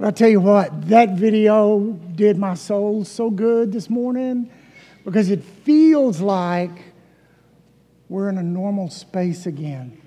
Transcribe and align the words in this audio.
But 0.00 0.06
I 0.06 0.10
tell 0.12 0.30
you 0.30 0.40
what, 0.40 0.88
that 0.88 1.10
video 1.18 1.80
did 2.14 2.38
my 2.38 2.54
soul 2.54 3.04
so 3.04 3.28
good 3.28 3.70
this 3.70 3.90
morning 3.90 4.50
because 5.04 5.28
it 5.28 5.44
feels 5.44 6.22
like 6.22 6.70
we're 8.08 8.30
in 8.30 8.38
a 8.38 8.42
normal 8.42 8.88
space 8.88 9.44
again. 9.44 10.00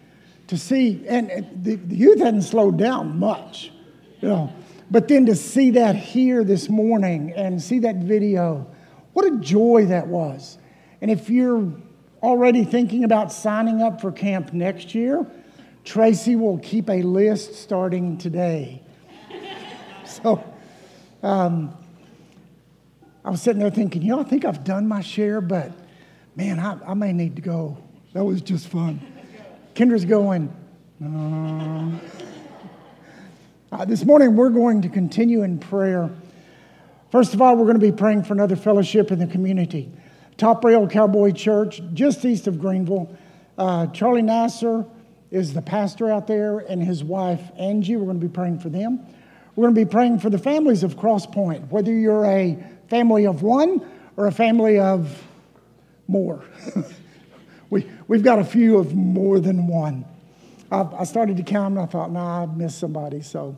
To 0.47 0.57
see, 0.57 1.05
and 1.07 1.29
the, 1.61 1.75
the 1.75 1.95
youth 1.95 2.17
hadn't 2.17 2.41
slowed 2.41 2.79
down 2.79 3.19
much, 3.19 3.71
you 4.19 4.29
know, 4.29 4.51
but 4.89 5.07
then 5.07 5.27
to 5.27 5.36
see 5.36 5.70
that 5.71 5.96
here 5.96 6.44
this 6.44 6.70
morning 6.70 7.32
and 7.36 7.62
see 7.62 7.78
that 7.80 7.98
video, 7.98 8.66
what 9.14 9.32
a 9.32 9.38
joy 9.38 9.86
that 9.89 10.07
was. 10.07 10.57
And 11.02 11.12
if 11.12 11.30
you're 11.30 11.71
already 12.23 12.64
thinking 12.64 13.04
about 13.04 13.32
signing 13.32 13.84
up 13.84 14.02
for 14.02 14.12
camp 14.12 14.54
next 14.54 14.96
year, 14.96 15.23
Tracy 15.86 16.36
will 16.36 16.57
keep 16.57 16.89
a 16.89 17.04
list 17.04 17.54
starting 17.54 18.18
today. 18.18 18.82
So, 20.23 20.43
um, 21.21 21.77
I 23.25 23.29
was 23.29 23.41
sitting 23.41 23.59
there 23.59 23.69
thinking, 23.69 24.01
you 24.01 24.15
know, 24.15 24.19
I 24.19 24.23
think 24.23 24.45
I've 24.45 24.64
done 24.64 24.87
my 24.87 25.01
share, 25.01 25.41
but 25.41 25.71
man, 26.36 26.59
I, 26.59 26.77
I 26.87 26.93
may 26.93 27.14
need 27.14 27.36
to 27.36 27.41
go. 27.41 27.77
That 28.14 28.23
was 28.23 28.41
just 28.41 28.67
fun. 28.67 29.01
Kendra's 29.75 30.05
going, 30.05 30.54
uh. 31.04 32.00
Uh, 33.72 33.86
this 33.86 34.05
morning, 34.05 34.36
we're 34.36 34.52
going 34.52 34.83
to 34.83 34.89
continue 34.89 35.41
in 35.41 35.58
prayer. 35.58 36.08
First 37.11 37.33
of 37.33 37.42
all, 37.42 37.55
we're 37.55 37.64
going 37.66 37.80
to 37.80 37.92
be 37.92 37.92
praying 37.92 38.23
for 38.23 38.33
another 38.33 38.55
fellowship 38.55 39.11
in 39.11 39.17
the 39.17 39.25
community. 39.25 39.92
Top 40.38 40.64
Rail 40.64 40.88
Cowboy 40.88 41.31
Church, 41.31 41.81
just 41.95 42.23
east 42.23 42.45
of 42.45 42.59
Greenville. 42.59 43.17
Uh, 43.58 43.88
Charlie 43.88 44.22
Nasser 44.22 44.86
is 45.31 45.55
the 45.55 45.61
pastor 45.64 46.11
out 46.11 46.28
there, 46.28 46.59
and 46.59 46.83
his 46.83 47.03
wife, 47.03 47.42
Angie. 47.58 47.95
We're 47.95 48.05
going 48.05 48.19
to 48.19 48.28
be 48.28 48.31
praying 48.31 48.59
for 48.59 48.69
them. 48.69 49.08
We're 49.56 49.66
going 49.66 49.75
to 49.75 49.86
be 49.86 49.89
praying 49.89 50.20
for 50.20 50.31
the 50.31 50.39
families 50.39 50.81
of 50.81 50.98
Cross 50.98 51.28
Point, 51.28 51.72
whether 51.72 51.94
you're 51.94 52.25
a 52.25 52.58
family 52.89 53.28
of 53.28 53.44
one 53.44 53.86
or 54.18 54.26
a 54.26 54.32
family 54.32 54.80
of 54.80 55.23
more. 56.08 56.44
we, 57.70 57.88
we've 58.08 58.23
got 58.23 58.40
a 58.40 58.44
few 58.44 58.80
of 58.80 58.95
more 58.95 59.40
than 59.40 59.68
one. 59.68 60.06
I, 60.72 60.88
I 60.98 61.04
started 61.04 61.38
to 61.38 61.44
count 61.44 61.76
and 61.76 61.84
I 61.84 61.86
thought, 61.86 62.12
nah, 62.12 62.42
I've 62.42 62.58
missed 62.58 62.80
somebody. 62.80 63.22
So, 63.22 63.56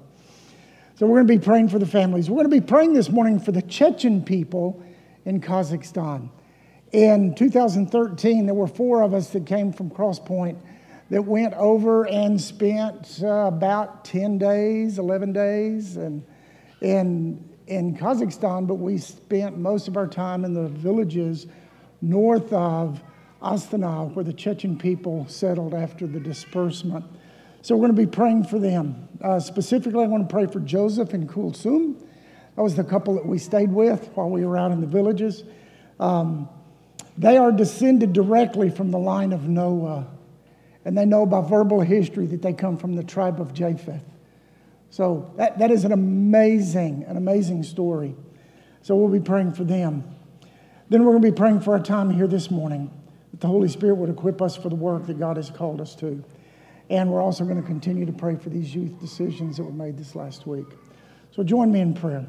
so 0.96 1.06
we're 1.06 1.24
going 1.24 1.28
to 1.28 1.40
be 1.40 1.44
praying 1.44 1.70
for 1.70 1.80
the 1.80 1.86
families. 1.86 2.30
We're 2.30 2.44
going 2.44 2.52
to 2.52 2.62
be 2.62 2.66
praying 2.66 2.94
this 2.94 3.10
morning 3.10 3.40
for 3.40 3.54
the 3.54 3.62
Chechen 3.62 4.22
people 4.22 4.84
in 5.24 5.40
Kazakhstan. 5.40 6.30
In 6.92 7.36
2013, 7.36 8.46
there 8.46 8.54
were 8.54 8.68
four 8.68 9.02
of 9.02 9.14
us 9.14 9.30
that 9.30 9.46
came 9.46 9.72
from 9.72 9.90
Cross 9.90 10.20
Point 10.20 10.58
that 11.10 11.24
went 11.24 11.54
over 11.54 12.08
and 12.08 12.40
spent 12.40 13.20
uh, 13.22 13.28
about 13.28 14.06
10 14.06 14.38
days, 14.38 14.98
11 14.98 15.34
days, 15.34 15.98
and 15.98 16.26
in, 16.82 17.48
in 17.68 17.96
Kazakhstan, 17.96 18.68
but 18.68 18.76
we 18.76 18.98
spent 18.98 19.58
most 19.58 19.88
of 19.88 19.98
our 19.98 20.08
time 20.08 20.46
in 20.46 20.54
the 20.54 20.68
villages 20.68 21.48
north 22.02 22.52
of 22.54 23.02
Astana, 23.42 24.14
where 24.14 24.26
the 24.26 24.34
Chechen 24.34 24.78
people 24.78 25.28
settled 25.28 25.74
after 25.74 26.08
the 26.08 26.20
disbursement. 26.20 27.06
So 27.62 27.76
we're 27.76 27.88
going 27.88 27.96
to 27.96 28.06
be 28.06 28.12
praying 28.12 28.46
for 28.46 28.60
them. 28.60 29.08
Uh, 29.22 29.40
specifically, 29.40 30.04
I 30.04 30.08
want 30.08 30.28
to 30.28 30.34
pray 30.34 30.48
for 30.48 30.60
Joseph 30.60 31.14
and 31.14 31.30
Kulsum. 31.30 31.96
That 32.56 32.62
was 32.62 32.76
the 32.76 32.84
couple 32.84 33.16
that 33.16 33.26
we 33.26 33.38
stayed 33.38 33.72
with 33.72 34.10
while 34.14 34.30
we 34.30 34.46
were 34.46 34.58
out 34.58 34.72
in 34.72 34.82
the 34.82 34.88
villages. 34.88 35.44
Um, 36.00 36.50
they 37.18 37.38
are 37.38 37.52
descended 37.52 38.14
directly 38.14 38.70
from 38.70 38.92
the 38.92 39.00
line 39.00 39.34
of 39.34 39.48
Noah, 39.48 40.08
and 40.86 40.98
they 40.98 41.06
know 41.06 41.26
by 41.26 41.42
verbal 41.42 41.82
history 41.82 42.28
that 42.28 42.42
they 42.42 42.54
come 42.54 42.78
from 42.78 42.96
the 42.96 43.04
tribe 43.04 43.42
of 43.42 43.54
Japheth. 43.54 44.04
So 44.92 45.34
that, 45.36 45.58
that 45.60 45.72
is 45.72 45.84
an 45.84 45.92
amazing, 45.92 47.04
an 47.08 47.18
amazing 47.18 47.64
story. 47.64 48.16
So 48.84 48.96
we'll 48.96 49.10
be 49.12 49.20
praying 49.20 49.54
for 49.54 49.64
them. 49.64 50.04
Then 50.88 51.04
we're 51.04 51.12
going 51.14 51.24
to 51.24 51.32
be 51.32 51.36
praying 51.36 51.62
for 51.62 51.74
our 51.74 51.82
time 51.82 52.12
here 52.12 52.28
this 52.28 52.52
morning, 52.52 52.92
that 53.32 53.42
the 53.42 53.48
Holy 53.48 53.68
Spirit 53.68 53.96
would 53.96 54.12
equip 54.12 54.42
us 54.42 54.56
for 54.56 54.70
the 54.70 54.76
work 54.76 55.08
that 55.08 55.20
God 55.20 55.38
has 55.38 55.50
called 55.50 55.82
us 55.82 55.96
to. 55.96 56.24
And 56.92 57.12
we're 57.12 57.22
also 57.22 57.44
going 57.46 57.60
to 57.60 57.68
continue 57.68 58.06
to 58.06 58.14
pray 58.14 58.36
for 58.36 58.50
these 58.50 58.76
youth 58.76 59.00
decisions 59.00 59.58
that 59.58 59.64
were 59.64 59.72
made 59.72 59.98
this 59.98 60.16
last 60.16 60.46
week. 60.46 60.68
So 61.32 61.44
join 61.44 61.72
me 61.72 61.80
in 61.80 61.96
prayer. 61.96 62.28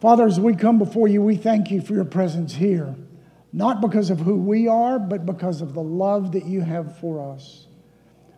Father, 0.00 0.26
as 0.26 0.38
we 0.38 0.54
come 0.54 0.78
before 0.78 1.08
you, 1.08 1.20
we 1.20 1.36
thank 1.36 1.72
you 1.72 1.80
for 1.80 1.92
your 1.92 2.04
presence 2.04 2.54
here, 2.54 2.94
not 3.52 3.80
because 3.80 4.10
of 4.10 4.20
who 4.20 4.36
we 4.36 4.68
are, 4.68 4.98
but 4.98 5.24
because 5.24 5.60
of 5.60 5.74
the 5.74 5.82
love 5.82 6.32
that 6.32 6.44
you 6.44 6.60
have 6.60 6.98
for 6.98 7.32
us. 7.32 7.66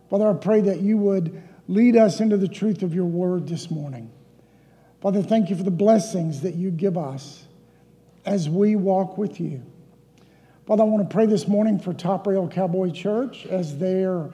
Father, 0.09 0.29
I 0.29 0.33
pray 0.33 0.61
that 0.61 0.81
you 0.81 0.97
would 0.97 1.41
lead 1.67 1.95
us 1.95 2.19
into 2.19 2.37
the 2.37 2.47
truth 2.47 2.83
of 2.83 2.93
your 2.93 3.05
word 3.05 3.47
this 3.47 3.69
morning. 3.69 4.11
Father, 5.01 5.21
thank 5.21 5.49
you 5.49 5.55
for 5.55 5.63
the 5.63 5.71
blessings 5.71 6.41
that 6.41 6.55
you 6.55 6.69
give 6.71 6.97
us 6.97 7.45
as 8.25 8.49
we 8.49 8.75
walk 8.75 9.17
with 9.17 9.39
you. 9.39 9.63
Father, 10.67 10.83
I 10.83 10.85
want 10.85 11.09
to 11.09 11.13
pray 11.13 11.25
this 11.25 11.47
morning 11.47 11.79
for 11.79 11.93
Top 11.93 12.27
Rail 12.27 12.47
Cowboy 12.47 12.91
Church 12.91 13.45
as 13.47 13.77
they're 13.77 14.29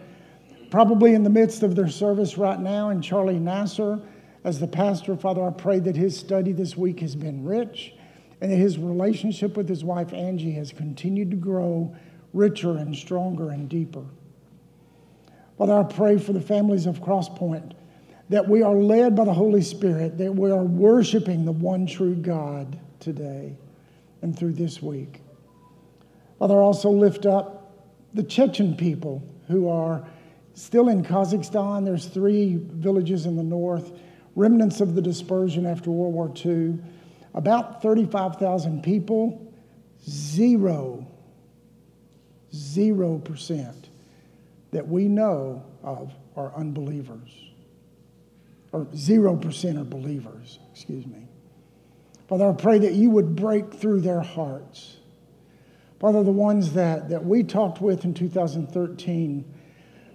probably 0.70 1.14
in 1.14 1.24
the 1.24 1.30
midst 1.30 1.64
of 1.64 1.76
their 1.76 1.88
service 1.88 2.38
right 2.38 2.60
now, 2.60 2.90
and 2.90 3.04
Charlie 3.04 3.40
Nasser 3.40 4.02
as 4.44 4.60
the 4.60 4.68
pastor, 4.68 5.16
Father, 5.16 5.46
I 5.46 5.52
pray 5.52 5.80
that 5.80 5.96
his 5.96 6.18
study 6.18 6.52
this 6.52 6.76
week 6.78 7.00
has 7.00 7.16
been 7.16 7.44
rich 7.44 7.94
and 8.42 8.52
his 8.52 8.78
relationship 8.78 9.58
with 9.58 9.68
his 9.68 9.84
wife, 9.84 10.14
Angie, 10.14 10.52
has 10.54 10.72
continued 10.72 11.32
to 11.32 11.38
grow 11.38 11.96
richer 12.34 12.78
and 12.78 12.96
stronger 12.96 13.50
and 13.50 13.68
deeper. 13.68 14.06
Father, 15.58 15.74
I 15.74 15.84
pray 15.84 16.18
for 16.18 16.34
the 16.34 16.42
families 16.42 16.86
of 16.86 17.02
Crosspoint 17.02 17.74
that 18.30 18.48
we 18.48 18.62
are 18.62 18.76
led 18.76 19.16
by 19.16 19.26
the 19.26 19.34
Holy 19.34 19.62
Spirit, 19.62 20.18
that 20.18 20.36
we 20.36 20.52
are 20.52 20.64
worshiping 20.64 21.46
the 21.46 21.52
one 21.52 21.88
true 21.88 22.16
God 22.16 22.78
today 23.00 23.56
and 24.22 24.38
through 24.38 24.54
this 24.54 24.82
week. 24.82 25.22
Father, 26.38 26.62
also 26.62 26.90
lift 26.90 27.26
up 27.26 27.74
the 28.14 28.24
Chechen 28.24 28.76
people 28.76 29.24
who 29.48 29.70
are 29.70 30.06
still 30.54 30.90
in 30.90 31.04
Kazakhstan. 31.04 31.86
There's 31.86 32.06
three 32.06 32.58
villages 32.58 33.26
in 33.26 33.36
the 33.36 33.44
north 33.44 33.92
remnants 34.36 34.82
of 34.82 34.94
the 34.94 35.02
dispersion 35.02 35.66
after 35.66 35.90
World 35.90 36.14
War 36.14 36.32
II, 36.46 36.78
about 37.38 37.84
35,000 37.84 38.82
people, 38.82 39.54
zero, 40.10 41.06
zero 42.52 43.20
percent 43.20 43.90
that 44.72 44.88
we 44.88 45.08
know 45.08 45.64
of 45.84 46.12
are 46.36 46.52
unbelievers. 46.56 47.30
Or 48.72 48.88
zero 48.96 49.36
percent 49.36 49.78
are 49.78 49.84
believers, 49.84 50.58
excuse 50.74 51.06
me. 51.06 51.28
Father, 52.28 52.50
I 52.50 52.54
pray 52.54 52.80
that 52.80 52.94
you 52.94 53.12
would 53.12 53.36
break 53.36 53.72
through 53.72 54.02
their 54.02 54.22
hearts. 54.22 54.98
Father, 56.00 56.24
the 56.24 56.32
ones 56.32 56.74
that, 56.74 57.10
that 57.10 57.24
we 57.24 57.44
talked 57.44 57.82
with 57.82 58.04
in 58.04 58.16
2013, 58.16 59.46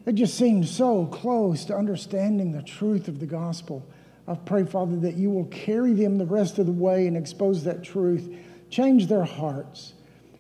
they 0.04 0.12
just 0.12 0.34
seemed 0.34 0.68
so 0.68 1.06
close 1.06 1.64
to 1.66 1.76
understanding 1.76 2.50
the 2.50 2.62
truth 2.62 3.06
of 3.06 3.20
the 3.20 3.26
gospel. 3.26 3.86
I 4.26 4.34
pray, 4.34 4.64
Father, 4.64 4.96
that 5.00 5.14
you 5.14 5.30
will 5.30 5.46
carry 5.46 5.92
them 5.92 6.18
the 6.18 6.26
rest 6.26 6.58
of 6.58 6.66
the 6.66 6.72
way 6.72 7.06
and 7.06 7.16
expose 7.16 7.64
that 7.64 7.82
truth. 7.82 8.32
Change 8.70 9.08
their 9.08 9.24
hearts. 9.24 9.94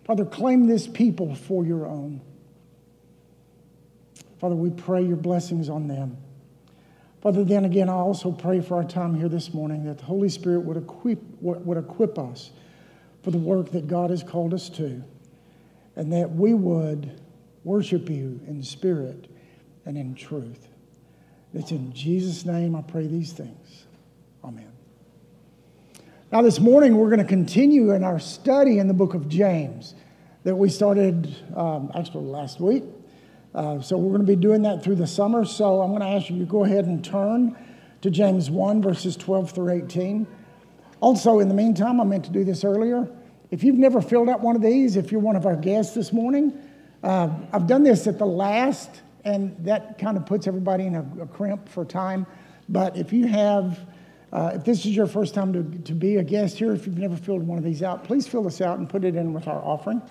Father, 0.04 0.24
claim 0.24 0.66
this 0.66 0.86
people 0.86 1.34
for 1.34 1.64
your 1.64 1.86
own. 1.86 2.20
Father, 4.40 4.54
we 4.54 4.70
pray 4.70 5.02
your 5.02 5.16
blessings 5.16 5.68
on 5.68 5.88
them. 5.88 6.16
Father, 7.20 7.44
then 7.44 7.64
again, 7.64 7.88
I 7.88 7.92
also 7.92 8.32
pray 8.32 8.60
for 8.60 8.76
our 8.76 8.84
time 8.84 9.14
here 9.14 9.28
this 9.28 9.54
morning 9.54 9.84
that 9.84 9.98
the 9.98 10.04
Holy 10.04 10.28
Spirit 10.28 10.60
would 10.60 10.76
equip, 10.76 11.20
would 11.40 11.78
equip 11.78 12.18
us 12.18 12.50
for 13.22 13.30
the 13.30 13.38
work 13.38 13.70
that 13.70 13.86
God 13.86 14.10
has 14.10 14.24
called 14.24 14.52
us 14.52 14.68
to, 14.70 15.04
and 15.94 16.12
that 16.12 16.32
we 16.32 16.54
would 16.54 17.20
worship 17.62 18.10
you 18.10 18.40
in 18.48 18.62
spirit 18.64 19.28
and 19.86 19.96
in 19.96 20.16
truth. 20.16 20.71
It's 21.54 21.70
in 21.70 21.92
Jesus' 21.92 22.46
name 22.46 22.74
I 22.74 22.80
pray 22.80 23.06
these 23.06 23.32
things. 23.32 23.84
Amen. 24.42 24.72
Now, 26.30 26.40
this 26.40 26.58
morning 26.58 26.96
we're 26.96 27.10
going 27.10 27.18
to 27.18 27.26
continue 27.26 27.92
in 27.92 28.04
our 28.04 28.18
study 28.18 28.78
in 28.78 28.88
the 28.88 28.94
book 28.94 29.12
of 29.12 29.28
James 29.28 29.94
that 30.44 30.56
we 30.56 30.70
started 30.70 31.36
um, 31.54 31.92
actually 31.94 32.24
last 32.24 32.58
week. 32.58 32.84
Uh, 33.54 33.82
so 33.82 33.98
we're 33.98 34.16
going 34.16 34.26
to 34.26 34.26
be 34.26 34.34
doing 34.34 34.62
that 34.62 34.82
through 34.82 34.94
the 34.94 35.06
summer. 35.06 35.44
So 35.44 35.82
I'm 35.82 35.90
going 35.90 36.00
to 36.00 36.08
ask 36.08 36.30
you 36.30 36.38
to 36.38 36.46
go 36.46 36.64
ahead 36.64 36.86
and 36.86 37.04
turn 37.04 37.54
to 38.00 38.10
James 38.10 38.50
1, 38.50 38.80
verses 38.80 39.14
12 39.16 39.50
through 39.50 39.72
18. 39.72 40.26
Also, 41.00 41.38
in 41.40 41.48
the 41.48 41.54
meantime, 41.54 42.00
I 42.00 42.04
meant 42.04 42.24
to 42.24 42.30
do 42.30 42.44
this 42.44 42.64
earlier. 42.64 43.06
If 43.50 43.62
you've 43.62 43.76
never 43.76 44.00
filled 44.00 44.30
out 44.30 44.40
one 44.40 44.56
of 44.56 44.62
these, 44.62 44.96
if 44.96 45.12
you're 45.12 45.20
one 45.20 45.36
of 45.36 45.44
our 45.44 45.56
guests 45.56 45.94
this 45.94 46.14
morning, 46.14 46.58
uh, 47.02 47.28
I've 47.52 47.66
done 47.66 47.82
this 47.82 48.06
at 48.06 48.18
the 48.18 48.24
last 48.24 49.02
and 49.24 49.56
that 49.64 49.98
kind 49.98 50.16
of 50.16 50.26
puts 50.26 50.46
everybody 50.46 50.86
in 50.86 50.94
a, 50.94 51.06
a 51.22 51.26
crimp 51.26 51.68
for 51.68 51.84
time. 51.84 52.26
But 52.68 52.96
if 52.96 53.12
you 53.12 53.26
have, 53.26 53.78
uh, 54.32 54.52
if 54.54 54.64
this 54.64 54.80
is 54.80 54.96
your 54.96 55.06
first 55.06 55.34
time 55.34 55.52
to, 55.52 55.62
to 55.84 55.94
be 55.94 56.16
a 56.16 56.24
guest 56.24 56.58
here, 56.58 56.72
if 56.72 56.86
you've 56.86 56.98
never 56.98 57.16
filled 57.16 57.42
one 57.46 57.58
of 57.58 57.64
these 57.64 57.82
out, 57.82 58.04
please 58.04 58.26
fill 58.26 58.42
this 58.42 58.60
out 58.60 58.78
and 58.78 58.88
put 58.88 59.04
it 59.04 59.14
in 59.14 59.32
with 59.32 59.46
our 59.46 59.60
offering. 59.62 60.02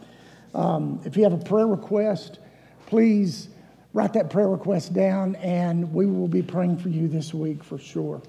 Um, 0.53 1.01
if 1.05 1.15
you 1.17 1.23
have 1.23 1.33
a 1.33 1.37
prayer 1.37 1.67
request, 1.67 2.39
please 2.87 3.49
write 3.93 4.13
that 4.13 4.29
prayer 4.29 4.47
request 4.47 4.93
down, 4.93 5.35
and 5.35 5.93
we 5.93 6.05
will 6.05 6.27
be 6.27 6.41
praying 6.41 6.77
for 6.77 6.89
you 6.89 7.07
this 7.07 7.33
week 7.33 7.63
for 7.63 7.77
sure. 7.77 8.21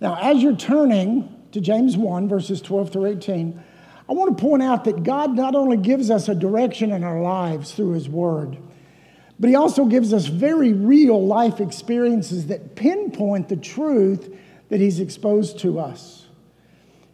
Now, 0.00 0.16
as 0.20 0.42
you're 0.42 0.56
turning 0.56 1.34
to 1.52 1.60
James 1.60 1.96
1, 1.96 2.28
verses 2.28 2.60
12 2.62 2.92
through 2.92 3.06
18, 3.06 3.62
I 4.08 4.12
want 4.12 4.36
to 4.36 4.42
point 4.42 4.62
out 4.62 4.84
that 4.84 5.02
God 5.02 5.34
not 5.34 5.54
only 5.54 5.76
gives 5.76 6.10
us 6.10 6.28
a 6.28 6.34
direction 6.34 6.92
in 6.92 7.04
our 7.04 7.20
lives 7.20 7.72
through 7.72 7.92
His 7.92 8.08
Word, 8.08 8.56
but 9.38 9.48
He 9.48 9.56
also 9.56 9.84
gives 9.84 10.12
us 10.12 10.26
very 10.26 10.72
real 10.72 11.24
life 11.24 11.60
experiences 11.60 12.48
that 12.48 12.74
pinpoint 12.74 13.48
the 13.48 13.56
truth 13.56 14.34
that 14.68 14.80
He's 14.80 15.00
exposed 15.00 15.60
to 15.60 15.78
us. 15.78 16.26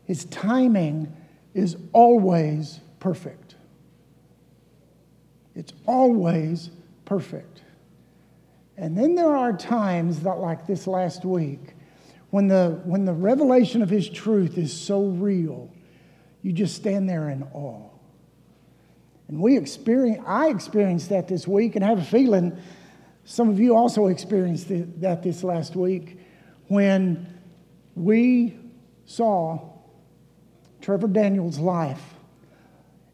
His 0.05 0.25
timing 0.26 1.15
is 1.55 1.76
always 1.93 2.81
perfect. 3.00 3.55
It's 5.55 5.73
always 5.87 6.71
perfect. 7.05 7.62
And 8.77 8.99
then 8.99 9.15
there 9.15 9.37
are 9.37 9.53
times 9.53 10.20
that, 10.20 10.38
like 10.38 10.67
this 10.67 10.87
last 10.87 11.25
week, 11.25 11.75
when 12.31 12.49
the, 12.49 12.81
when 12.85 13.05
the 13.05 13.12
revelation 13.12 13.82
of 13.82 13.88
His 13.88 14.09
truth 14.09 14.59
is 14.59 14.73
so 14.73 15.06
real, 15.06 15.70
you 16.43 16.53
just 16.53 16.75
stand 16.75 17.09
there 17.09 17.31
in 17.31 17.44
awe. 17.53 17.94
And 19.35 19.43
we 19.43 19.59
experience, 19.59 20.23
I 20.29 20.47
experienced 20.47 21.09
that 21.09 21.27
this 21.27 21.49
week, 21.49 21.75
and 21.75 21.85
I 21.85 21.89
have 21.89 21.99
a 21.99 22.05
feeling 22.05 22.57
some 23.25 23.49
of 23.49 23.59
you 23.59 23.75
also 23.75 24.07
experienced 24.07 24.69
that 25.01 25.25
this 25.25 25.43
last 25.43 25.75
week 25.75 26.21
when 26.69 27.27
we 27.97 28.57
saw 29.07 29.73
Trevor 30.81 31.09
Daniels' 31.09 31.59
life 31.59 32.15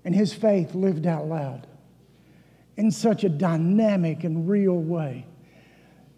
and 0.04 0.14
his 0.14 0.34
faith 0.34 0.74
lived 0.74 1.06
out 1.06 1.26
loud 1.26 1.66
in 2.76 2.90
such 2.90 3.24
a 3.24 3.30
dynamic 3.30 4.22
and 4.22 4.46
real 4.46 4.76
way. 4.76 5.24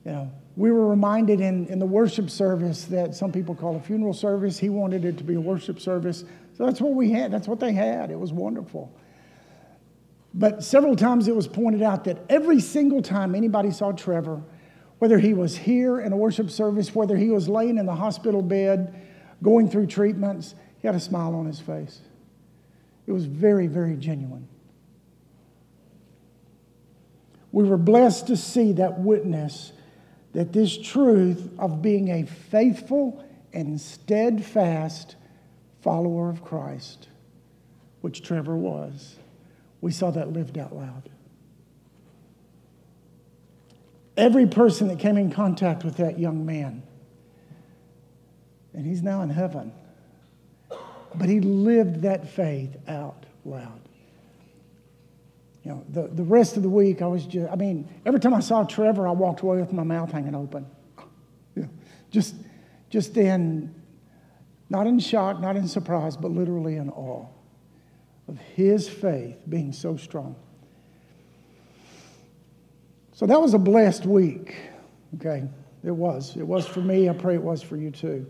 You 0.04 0.10
know, 0.10 0.32
we 0.56 0.72
were 0.72 0.88
reminded 0.88 1.40
in, 1.40 1.68
in 1.68 1.78
the 1.78 1.86
worship 1.86 2.28
service 2.28 2.86
that 2.86 3.14
some 3.14 3.30
people 3.30 3.54
call 3.54 3.76
a 3.76 3.80
funeral 3.80 4.14
service. 4.14 4.58
He 4.58 4.68
wanted 4.68 5.04
it 5.04 5.16
to 5.18 5.22
be 5.22 5.34
a 5.34 5.40
worship 5.40 5.78
service. 5.78 6.24
So 6.54 6.66
that's 6.66 6.80
what 6.80 6.94
we 6.94 7.12
had. 7.12 7.30
That's 7.30 7.46
what 7.46 7.60
they 7.60 7.72
had. 7.72 8.10
It 8.10 8.18
was 8.18 8.32
wonderful. 8.32 8.92
But 10.34 10.64
several 10.64 10.96
times 10.96 11.28
it 11.28 11.36
was 11.36 11.46
pointed 11.46 11.82
out 11.82 12.04
that 12.04 12.18
every 12.28 12.60
single 12.60 13.02
time 13.02 13.34
anybody 13.34 13.70
saw 13.70 13.92
Trevor, 13.92 14.42
whether 14.98 15.18
he 15.18 15.34
was 15.34 15.56
here 15.56 16.00
in 16.00 16.12
a 16.12 16.16
worship 16.16 16.50
service, 16.50 16.94
whether 16.94 17.16
he 17.16 17.30
was 17.30 17.48
laying 17.48 17.76
in 17.76 17.86
the 17.86 17.94
hospital 17.94 18.40
bed 18.40 18.94
going 19.42 19.68
through 19.68 19.86
treatments, 19.86 20.54
he 20.80 20.86
had 20.86 20.94
a 20.94 21.00
smile 21.00 21.34
on 21.34 21.46
his 21.46 21.60
face. 21.60 22.00
It 23.06 23.12
was 23.12 23.26
very, 23.26 23.66
very 23.66 23.96
genuine. 23.96 24.48
We 27.50 27.64
were 27.64 27.76
blessed 27.76 28.28
to 28.28 28.36
see 28.36 28.72
that 28.74 29.00
witness 29.00 29.72
that 30.32 30.52
this 30.52 30.78
truth 30.78 31.50
of 31.58 31.82
being 31.82 32.08
a 32.08 32.24
faithful 32.24 33.22
and 33.52 33.78
steadfast 33.78 35.16
follower 35.82 36.30
of 36.30 36.42
Christ, 36.42 37.08
which 38.00 38.22
Trevor 38.22 38.56
was, 38.56 39.16
we 39.82 39.90
saw 39.90 40.10
that 40.12 40.32
lived 40.32 40.56
out 40.56 40.74
loud. 40.74 41.10
Every 44.16 44.46
person 44.46 44.88
that 44.88 44.98
came 44.98 45.18
in 45.18 45.30
contact 45.30 45.84
with 45.84 45.96
that 45.96 46.18
young 46.18 46.46
man, 46.46 46.84
and 48.72 48.86
he's 48.86 49.02
now 49.02 49.22
in 49.22 49.30
heaven, 49.30 49.72
but 51.14 51.28
he 51.28 51.40
lived 51.40 52.02
that 52.02 52.30
faith 52.30 52.76
out 52.88 53.26
loud. 53.44 53.80
You 55.64 55.72
know, 55.72 55.84
the, 55.88 56.08
the 56.08 56.24
rest 56.24 56.56
of 56.56 56.62
the 56.62 56.68
week, 56.68 57.02
I 57.02 57.06
was 57.06 57.26
just, 57.26 57.50
I 57.50 57.56
mean, 57.56 57.88
every 58.06 58.20
time 58.20 58.34
I 58.34 58.40
saw 58.40 58.64
Trevor, 58.64 59.06
I 59.06 59.12
walked 59.12 59.40
away 59.40 59.58
with 59.58 59.72
my 59.72 59.84
mouth 59.84 60.10
hanging 60.10 60.34
open. 60.34 60.66
Yeah, 61.54 61.66
just, 62.10 62.34
just 62.88 63.14
in, 63.18 63.74
not 64.70 64.86
in 64.86 64.98
shock, 65.00 65.38
not 65.38 65.54
in 65.54 65.68
surprise, 65.68 66.16
but 66.16 66.30
literally 66.30 66.76
in 66.76 66.88
awe 66.88 67.26
of 68.28 68.38
his 68.38 68.88
faith 68.88 69.36
being 69.48 69.72
so 69.72 69.96
strong. 69.96 70.36
So 73.12 73.26
that 73.26 73.40
was 73.40 73.54
a 73.54 73.58
blessed 73.58 74.06
week. 74.06 74.56
Okay, 75.16 75.44
it 75.84 75.90
was. 75.90 76.36
It 76.36 76.46
was 76.46 76.66
for 76.66 76.80
me. 76.80 77.08
I 77.08 77.12
pray 77.12 77.34
it 77.34 77.42
was 77.42 77.62
for 77.62 77.76
you 77.76 77.90
too. 77.90 78.26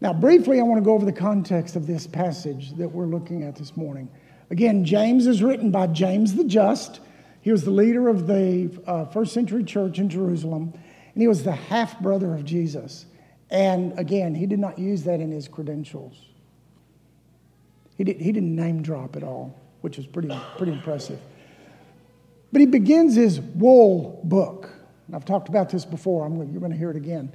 Now, 0.00 0.12
briefly, 0.12 0.58
I 0.58 0.62
want 0.62 0.80
to 0.80 0.84
go 0.84 0.94
over 0.94 1.04
the 1.04 1.12
context 1.12 1.76
of 1.76 1.86
this 1.86 2.06
passage 2.06 2.72
that 2.76 2.88
we're 2.88 3.06
looking 3.06 3.42
at 3.42 3.56
this 3.56 3.76
morning. 3.76 4.08
Again, 4.50 4.84
James 4.84 5.26
is 5.26 5.42
written 5.42 5.70
by 5.70 5.86
James 5.86 6.34
the 6.34 6.44
Just. 6.44 7.00
He 7.40 7.52
was 7.52 7.64
the 7.64 7.70
leader 7.70 8.08
of 8.08 8.26
the 8.26 8.70
uh, 8.86 9.04
first 9.06 9.32
century 9.32 9.64
church 9.64 9.98
in 9.98 10.08
Jerusalem, 10.08 10.72
and 10.74 11.22
he 11.22 11.28
was 11.28 11.44
the 11.44 11.52
half 11.52 12.00
brother 12.00 12.34
of 12.34 12.44
Jesus. 12.44 13.06
And 13.50 13.98
again, 13.98 14.34
he 14.34 14.46
did 14.46 14.58
not 14.58 14.78
use 14.78 15.04
that 15.04 15.20
in 15.20 15.30
his 15.30 15.48
credentials. 15.48 16.16
He, 17.96 18.04
did, 18.04 18.20
he 18.20 18.32
didn't 18.32 18.54
name 18.54 18.82
drop 18.82 19.16
at 19.16 19.22
all, 19.22 19.58
which 19.80 19.98
is 19.98 20.06
pretty, 20.06 20.30
pretty 20.56 20.72
impressive. 20.72 21.20
But 22.52 22.60
he 22.60 22.66
begins 22.66 23.14
his 23.14 23.40
wool 23.40 24.20
book. 24.24 24.70
And 25.06 25.16
I've 25.16 25.24
talked 25.24 25.48
about 25.48 25.70
this 25.70 25.84
before. 25.84 26.26
I'm, 26.26 26.36
you're 26.36 26.60
going 26.60 26.72
to 26.72 26.78
hear 26.78 26.90
it 26.90 26.96
again. 26.96 27.34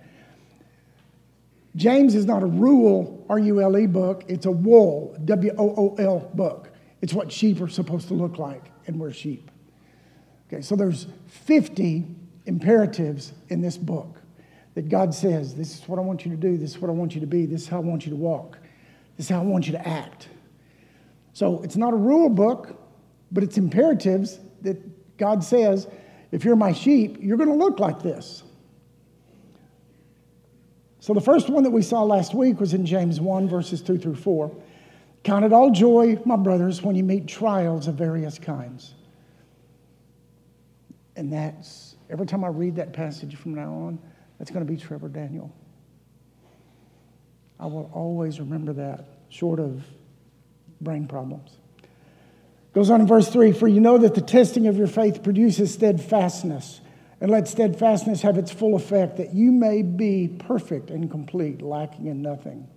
James 1.75 2.15
is 2.15 2.25
not 2.25 2.43
a 2.43 2.47
rule, 2.47 3.25
R 3.29 3.39
U 3.39 3.61
L 3.61 3.77
E 3.77 3.85
book, 3.85 4.23
it's 4.27 4.45
a 4.45 4.51
wool, 4.51 5.15
W 5.25 5.53
O 5.57 5.75
O 5.77 5.95
L 5.95 6.29
book. 6.33 6.69
It's 7.01 7.13
what 7.13 7.31
sheep 7.31 7.61
are 7.61 7.69
supposed 7.69 8.07
to 8.09 8.13
look 8.13 8.37
like, 8.37 8.63
and 8.87 8.99
we're 8.99 9.13
sheep. 9.13 9.51
Okay, 10.47 10.61
so 10.61 10.75
there's 10.75 11.07
50 11.27 12.05
imperatives 12.45 13.33
in 13.49 13.61
this 13.61 13.77
book 13.77 14.19
that 14.73 14.89
God 14.89 15.13
says, 15.13 15.55
this 15.55 15.77
is 15.77 15.87
what 15.87 15.99
I 15.99 16.01
want 16.01 16.25
you 16.25 16.31
to 16.31 16.37
do, 16.37 16.57
this 16.57 16.71
is 16.71 16.79
what 16.79 16.89
I 16.89 16.93
want 16.93 17.13
you 17.13 17.21
to 17.21 17.27
be, 17.27 17.45
this 17.45 17.63
is 17.63 17.67
how 17.67 17.77
I 17.77 17.81
want 17.81 18.05
you 18.05 18.11
to 18.11 18.17
walk, 18.17 18.57
this 19.15 19.27
is 19.27 19.29
how 19.29 19.41
I 19.41 19.45
want 19.45 19.67
you 19.67 19.73
to 19.73 19.87
act. 19.87 20.27
So 21.39 21.61
it's 21.61 21.77
not 21.77 21.93
a 21.93 21.95
rule 21.95 22.27
book, 22.27 22.77
but 23.31 23.45
it's 23.45 23.57
imperatives 23.57 24.39
that 24.61 25.17
God 25.17 25.41
says, 25.41 25.87
if 26.33 26.43
you're 26.43 26.57
my 26.57 26.73
sheep, 26.73 27.15
you're 27.21 27.37
going 27.37 27.47
to 27.47 27.55
look 27.55 27.79
like 27.79 28.01
this. 28.01 28.43
So 30.99 31.13
the 31.13 31.21
first 31.21 31.49
one 31.49 31.63
that 31.63 31.69
we 31.69 31.81
saw 31.81 32.03
last 32.03 32.33
week 32.33 32.59
was 32.59 32.73
in 32.73 32.85
James 32.85 33.21
1, 33.21 33.47
verses 33.47 33.81
2 33.81 33.97
through 33.99 34.15
4. 34.15 34.53
Count 35.23 35.45
it 35.45 35.53
all 35.53 35.71
joy, 35.71 36.19
my 36.25 36.35
brothers, 36.35 36.81
when 36.81 36.97
you 36.97 37.05
meet 37.05 37.25
trials 37.25 37.87
of 37.87 37.95
various 37.95 38.37
kinds. 38.37 38.95
And 41.15 41.31
that's, 41.31 41.95
every 42.09 42.25
time 42.25 42.43
I 42.43 42.49
read 42.49 42.75
that 42.75 42.91
passage 42.91 43.37
from 43.37 43.55
now 43.55 43.73
on, 43.73 43.99
that's 44.39 44.51
going 44.51 44.65
to 44.67 44.69
be 44.69 44.77
Trevor 44.77 45.07
Daniel. 45.07 45.55
I 47.61 47.65
will 47.65 47.89
always 47.93 48.41
remember 48.41 48.73
that, 48.73 49.05
short 49.29 49.61
of 49.61 49.85
brain 50.81 51.07
problems. 51.07 51.51
Goes 52.73 52.89
on 52.89 53.01
in 53.01 53.07
verse 53.07 53.29
3 53.29 53.51
For 53.51 53.67
you 53.67 53.79
know 53.79 53.97
that 53.97 54.15
the 54.15 54.21
testing 54.21 54.67
of 54.67 54.77
your 54.77 54.87
faith 54.87 55.23
produces 55.23 55.73
steadfastness, 55.73 56.81
and 57.21 57.29
let 57.29 57.47
steadfastness 57.47 58.21
have 58.21 58.37
its 58.37 58.51
full 58.51 58.75
effect, 58.75 59.17
that 59.17 59.33
you 59.33 59.51
may 59.51 59.81
be 59.81 60.27
perfect 60.47 60.89
and 60.89 61.09
complete, 61.09 61.61
lacking 61.61 62.07
in 62.07 62.21
nothing. 62.21 62.67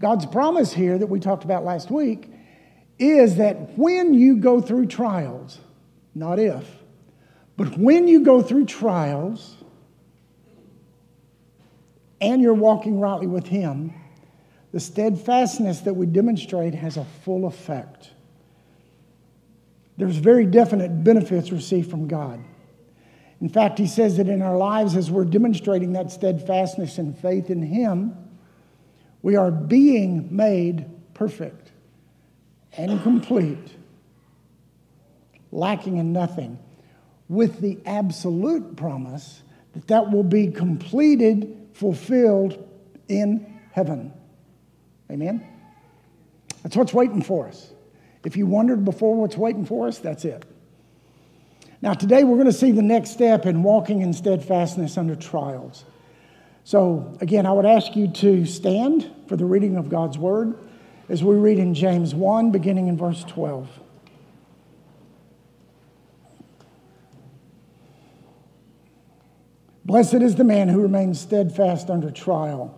God's 0.00 0.26
promise 0.26 0.72
here 0.72 0.96
that 0.96 1.08
we 1.08 1.20
talked 1.20 1.44
about 1.44 1.64
last 1.64 1.90
week 1.90 2.30
is 2.98 3.36
that 3.36 3.78
when 3.78 4.14
you 4.14 4.36
go 4.36 4.60
through 4.60 4.86
trials, 4.86 5.58
not 6.14 6.38
if, 6.38 6.64
but 7.56 7.76
when 7.76 8.08
you 8.08 8.20
go 8.20 8.42
through 8.42 8.66
trials 8.66 9.56
and 12.20 12.40
you're 12.40 12.54
walking 12.54 13.00
rightly 13.00 13.26
with 13.26 13.46
Him, 13.46 13.92
the 14.72 14.80
steadfastness 14.80 15.80
that 15.80 15.94
we 15.94 16.06
demonstrate 16.06 16.74
has 16.74 16.96
a 16.96 17.04
full 17.24 17.46
effect. 17.46 18.10
There's 19.96 20.16
very 20.16 20.46
definite 20.46 21.02
benefits 21.02 21.50
received 21.50 21.90
from 21.90 22.06
God. 22.06 22.44
In 23.40 23.48
fact, 23.48 23.78
He 23.78 23.86
says 23.86 24.16
that 24.18 24.28
in 24.28 24.42
our 24.42 24.56
lives, 24.56 24.96
as 24.96 25.10
we're 25.10 25.24
demonstrating 25.24 25.92
that 25.92 26.10
steadfastness 26.10 26.98
and 26.98 27.16
faith 27.18 27.50
in 27.50 27.62
Him, 27.62 28.16
we 29.22 29.36
are 29.36 29.50
being 29.50 30.28
made 30.34 30.86
perfect 31.14 31.72
and 32.76 33.02
complete, 33.02 33.76
lacking 35.50 35.96
in 35.96 36.12
nothing, 36.12 36.58
with 37.28 37.60
the 37.60 37.78
absolute 37.84 38.76
promise 38.76 39.42
that 39.72 39.88
that 39.88 40.10
will 40.10 40.22
be 40.22 40.48
completed, 40.48 41.68
fulfilled 41.72 42.68
in 43.08 43.60
heaven. 43.72 44.12
Amen? 45.10 45.46
That's 46.62 46.76
what's 46.76 46.92
waiting 46.92 47.22
for 47.22 47.48
us. 47.48 47.72
If 48.24 48.36
you 48.36 48.46
wondered 48.46 48.84
before 48.84 49.14
what's 49.16 49.36
waiting 49.36 49.64
for 49.64 49.88
us, 49.88 49.98
that's 49.98 50.24
it. 50.24 50.44
Now, 51.80 51.94
today 51.94 52.24
we're 52.24 52.36
going 52.36 52.46
to 52.46 52.52
see 52.52 52.72
the 52.72 52.82
next 52.82 53.10
step 53.10 53.46
in 53.46 53.62
walking 53.62 54.02
in 54.02 54.12
steadfastness 54.12 54.98
under 54.98 55.14
trials. 55.14 55.84
So, 56.64 57.16
again, 57.20 57.46
I 57.46 57.52
would 57.52 57.64
ask 57.64 57.94
you 57.96 58.08
to 58.08 58.44
stand 58.44 59.10
for 59.28 59.36
the 59.36 59.44
reading 59.44 59.76
of 59.76 59.88
God's 59.88 60.18
word 60.18 60.58
as 61.08 61.24
we 61.24 61.36
read 61.36 61.58
in 61.58 61.72
James 61.72 62.14
1, 62.14 62.50
beginning 62.50 62.88
in 62.88 62.96
verse 62.98 63.24
12. 63.24 63.68
Blessed 69.84 70.16
is 70.16 70.34
the 70.34 70.44
man 70.44 70.68
who 70.68 70.82
remains 70.82 71.18
steadfast 71.18 71.88
under 71.88 72.10
trial, 72.10 72.77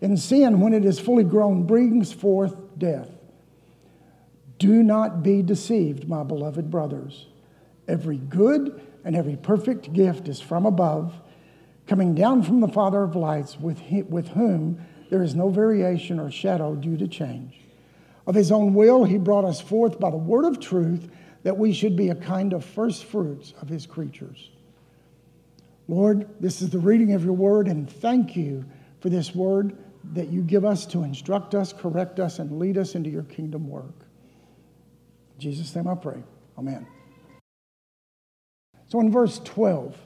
and 0.00 0.18
sin, 0.18 0.60
when 0.60 0.72
it 0.72 0.84
is 0.84 1.00
fully 1.00 1.24
grown, 1.24 1.64
brings 1.64 2.12
forth 2.12 2.54
death. 2.78 3.10
Do 4.58 4.82
not 4.82 5.22
be 5.22 5.42
deceived, 5.42 6.08
my 6.08 6.22
beloved 6.22 6.70
brothers. 6.70 7.26
Every 7.86 8.18
good 8.18 8.80
and 9.04 9.16
every 9.16 9.36
perfect 9.36 9.92
gift 9.92 10.28
is 10.28 10.40
from 10.40 10.66
above, 10.66 11.14
coming 11.86 12.14
down 12.14 12.42
from 12.42 12.60
the 12.60 12.68
Father 12.68 13.02
of 13.02 13.16
lights, 13.16 13.58
with, 13.58 13.78
whom 13.80 14.80
there 15.10 15.22
is 15.22 15.34
no 15.34 15.48
variation 15.48 16.20
or 16.20 16.30
shadow 16.30 16.74
due 16.74 16.96
to 16.96 17.08
change. 17.08 17.60
Of 18.26 18.34
his 18.34 18.52
own 18.52 18.74
will, 18.74 19.04
he 19.04 19.16
brought 19.16 19.44
us 19.44 19.60
forth 19.60 19.98
by 19.98 20.10
the 20.10 20.16
word 20.16 20.44
of 20.44 20.60
truth 20.60 21.08
that 21.44 21.56
we 21.56 21.72
should 21.72 21.96
be 21.96 22.10
a 22.10 22.14
kind 22.14 22.52
of 22.52 22.64
first 22.64 23.04
fruits 23.04 23.54
of 23.62 23.68
his 23.68 23.86
creatures. 23.86 24.50
Lord, 25.88 26.28
this 26.38 26.60
is 26.60 26.68
the 26.68 26.78
reading 26.78 27.14
of 27.14 27.24
your 27.24 27.32
word, 27.32 27.68
and 27.68 27.90
thank 27.90 28.36
you 28.36 28.66
for 29.00 29.08
this 29.08 29.34
word 29.34 29.76
that 30.12 30.28
you 30.28 30.42
give 30.42 30.64
us 30.64 30.86
to 30.86 31.02
instruct 31.02 31.54
us, 31.54 31.72
correct 31.72 32.20
us, 32.20 32.38
and 32.38 32.58
lead 32.58 32.78
us 32.78 32.94
into 32.94 33.10
your 33.10 33.24
kingdom 33.24 33.68
work. 33.68 34.06
In 35.34 35.40
Jesus' 35.40 35.74
name 35.74 35.88
I 35.88 35.94
pray. 35.94 36.22
Amen. 36.56 36.86
So 38.88 39.00
in 39.00 39.12
verse 39.12 39.38
12, 39.44 39.96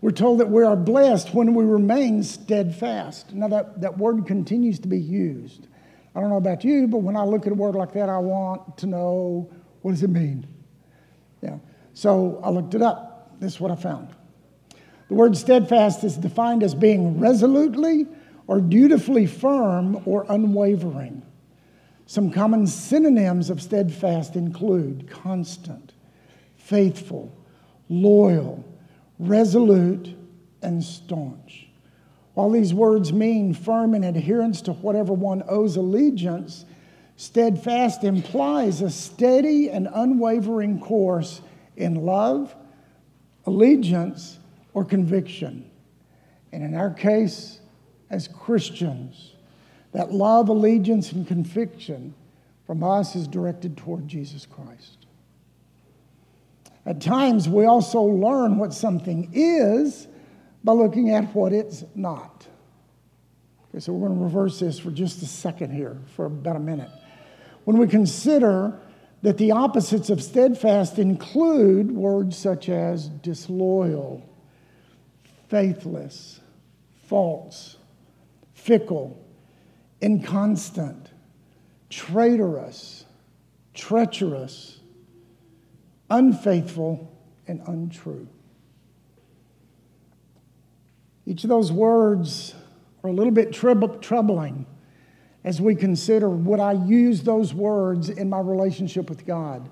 we're 0.00 0.10
told 0.10 0.40
that 0.40 0.48
we 0.48 0.62
are 0.62 0.76
blessed 0.76 1.34
when 1.34 1.54
we 1.54 1.64
remain 1.64 2.22
steadfast. 2.22 3.32
Now, 3.32 3.48
that, 3.48 3.80
that 3.80 3.98
word 3.98 4.26
continues 4.26 4.78
to 4.80 4.88
be 4.88 4.98
used. 4.98 5.66
I 6.14 6.20
don't 6.20 6.30
know 6.30 6.36
about 6.36 6.64
you, 6.64 6.86
but 6.88 6.98
when 6.98 7.16
I 7.16 7.24
look 7.24 7.46
at 7.46 7.52
a 7.52 7.54
word 7.54 7.74
like 7.74 7.92
that, 7.92 8.08
I 8.08 8.18
want 8.18 8.78
to 8.78 8.86
know 8.86 9.50
what 9.82 9.92
does 9.92 10.02
it 10.02 10.10
mean? 10.10 10.46
Yeah. 11.42 11.58
So 11.94 12.40
I 12.42 12.50
looked 12.50 12.74
it 12.74 12.82
up. 12.82 13.38
This 13.40 13.54
is 13.54 13.60
what 13.60 13.70
I 13.70 13.76
found. 13.76 14.08
The 15.08 15.14
word 15.14 15.36
steadfast 15.36 16.04
is 16.04 16.16
defined 16.16 16.62
as 16.62 16.74
being 16.74 17.18
resolutely 17.18 18.06
or 18.48 18.60
dutifully 18.60 19.26
firm 19.26 20.02
or 20.04 20.26
unwavering. 20.28 21.22
Some 22.06 22.30
common 22.30 22.66
synonyms 22.66 23.50
of 23.50 23.62
steadfast 23.62 24.34
include 24.34 25.08
constant, 25.08 25.92
faithful, 26.56 27.30
loyal, 27.90 28.64
resolute, 29.18 30.16
and 30.62 30.82
staunch. 30.82 31.68
While 32.32 32.50
these 32.50 32.72
words 32.72 33.12
mean 33.12 33.52
firm 33.52 33.94
in 33.94 34.04
adherence 34.04 34.62
to 34.62 34.72
whatever 34.72 35.12
one 35.12 35.42
owes 35.46 35.76
allegiance, 35.76 36.64
steadfast 37.16 38.04
implies 38.04 38.80
a 38.80 38.90
steady 38.90 39.70
and 39.70 39.88
unwavering 39.92 40.80
course 40.80 41.42
in 41.76 42.06
love, 42.06 42.54
allegiance, 43.44 44.38
or 44.72 44.84
conviction. 44.84 45.68
And 46.52 46.62
in 46.62 46.74
our 46.74 46.90
case, 46.90 47.60
as 48.10 48.28
Christians, 48.28 49.34
that 49.92 50.12
love, 50.12 50.48
allegiance, 50.48 51.12
and 51.12 51.26
conviction 51.26 52.14
from 52.66 52.84
us 52.84 53.16
is 53.16 53.26
directed 53.26 53.76
toward 53.76 54.06
Jesus 54.06 54.46
Christ. 54.46 55.06
At 56.84 57.00
times, 57.00 57.48
we 57.48 57.64
also 57.64 58.02
learn 58.02 58.58
what 58.58 58.72
something 58.72 59.30
is 59.32 60.06
by 60.64 60.72
looking 60.72 61.10
at 61.10 61.34
what 61.34 61.52
it's 61.52 61.84
not. 61.94 62.46
Okay, 63.70 63.80
so 63.80 63.92
we're 63.92 64.08
going 64.08 64.18
to 64.18 64.24
reverse 64.24 64.60
this 64.60 64.78
for 64.78 64.90
just 64.90 65.22
a 65.22 65.26
second 65.26 65.72
here, 65.72 65.98
for 66.14 66.26
about 66.26 66.56
a 66.56 66.60
minute. 66.60 66.90
When 67.64 67.78
we 67.78 67.86
consider 67.86 68.78
that 69.22 69.38
the 69.38 69.52
opposites 69.52 70.10
of 70.10 70.22
steadfast 70.22 70.98
include 70.98 71.90
words 71.90 72.36
such 72.36 72.68
as 72.68 73.08
disloyal, 73.08 74.28
faithless, 75.48 76.40
false, 77.06 77.77
fickle, 78.58 79.18
inconstant, 80.00 81.10
traitorous, 81.88 83.04
treacherous, 83.72 84.80
unfaithful, 86.10 87.10
and 87.46 87.62
untrue. 87.66 88.28
Each 91.24 91.44
of 91.44 91.50
those 91.50 91.70
words 91.70 92.54
are 93.04 93.10
a 93.10 93.12
little 93.12 93.32
bit 93.32 93.52
troubling 93.52 94.66
as 95.44 95.60
we 95.60 95.74
consider 95.74 96.28
would 96.28 96.60
I 96.60 96.72
use 96.72 97.22
those 97.22 97.54
words 97.54 98.08
in 98.08 98.28
my 98.28 98.40
relationship 98.40 99.08
with 99.08 99.24
God? 99.24 99.70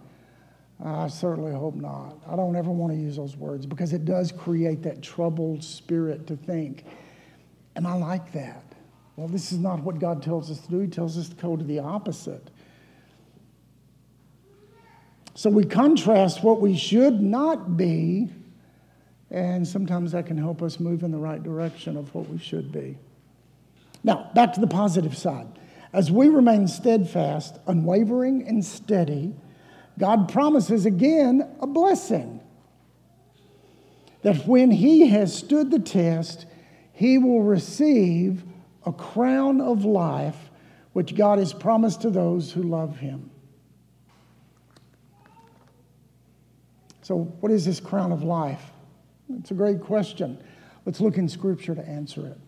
I 0.82 1.08
certainly 1.08 1.52
hope 1.52 1.74
not. 1.74 2.18
I 2.26 2.36
don't 2.36 2.54
ever 2.54 2.70
want 2.70 2.92
to 2.92 2.98
use 2.98 3.16
those 3.16 3.36
words 3.36 3.66
because 3.66 3.92
it 3.92 4.04
does 4.04 4.30
create 4.30 4.82
that 4.82 5.02
troubled 5.02 5.64
spirit 5.64 6.26
to 6.28 6.36
think, 6.36 6.84
Am 7.76 7.86
I 7.86 7.94
like 7.94 8.32
that? 8.32 8.75
Well, 9.16 9.28
this 9.28 9.50
is 9.50 9.58
not 9.58 9.82
what 9.82 9.98
God 9.98 10.22
tells 10.22 10.50
us 10.50 10.60
to 10.60 10.68
do. 10.68 10.78
He 10.80 10.88
tells 10.88 11.16
us 11.18 11.28
to 11.28 11.34
go 11.34 11.56
to 11.56 11.64
the 11.64 11.78
opposite. 11.78 12.50
So 15.34 15.50
we 15.50 15.64
contrast 15.64 16.42
what 16.42 16.60
we 16.60 16.76
should 16.76 17.20
not 17.20 17.76
be 17.76 18.30
and 19.30 19.66
sometimes 19.66 20.12
that 20.12 20.26
can 20.26 20.38
help 20.38 20.62
us 20.62 20.78
move 20.78 21.02
in 21.02 21.10
the 21.10 21.18
right 21.18 21.42
direction 21.42 21.96
of 21.96 22.14
what 22.14 22.28
we 22.28 22.38
should 22.38 22.70
be. 22.70 22.96
Now, 24.04 24.30
back 24.34 24.52
to 24.54 24.60
the 24.60 24.66
positive 24.66 25.16
side. 25.16 25.48
As 25.92 26.10
we 26.10 26.28
remain 26.28 26.68
steadfast, 26.68 27.58
unwavering, 27.66 28.46
and 28.46 28.64
steady, 28.64 29.34
God 29.98 30.28
promises 30.28 30.86
again 30.86 31.48
a 31.60 31.66
blessing. 31.66 32.40
That 34.22 34.46
when 34.46 34.70
He 34.70 35.08
has 35.08 35.34
stood 35.34 35.70
the 35.70 35.78
test, 35.78 36.46
He 36.92 37.18
will 37.18 37.42
receive 37.42 38.44
a 38.86 38.92
crown 38.92 39.60
of 39.60 39.84
life 39.84 40.36
which 40.92 41.14
God 41.14 41.38
has 41.38 41.52
promised 41.52 42.02
to 42.02 42.10
those 42.10 42.52
who 42.52 42.62
love 42.62 42.96
Him. 42.98 43.30
So, 47.02 47.16
what 47.40 47.52
is 47.52 47.64
this 47.64 47.80
crown 47.80 48.12
of 48.12 48.22
life? 48.22 48.62
It's 49.38 49.50
a 49.50 49.54
great 49.54 49.80
question. 49.80 50.38
Let's 50.84 51.00
look 51.00 51.18
in 51.18 51.28
Scripture 51.28 51.74
to 51.74 51.86
answer 51.86 52.26
it. 52.26 52.38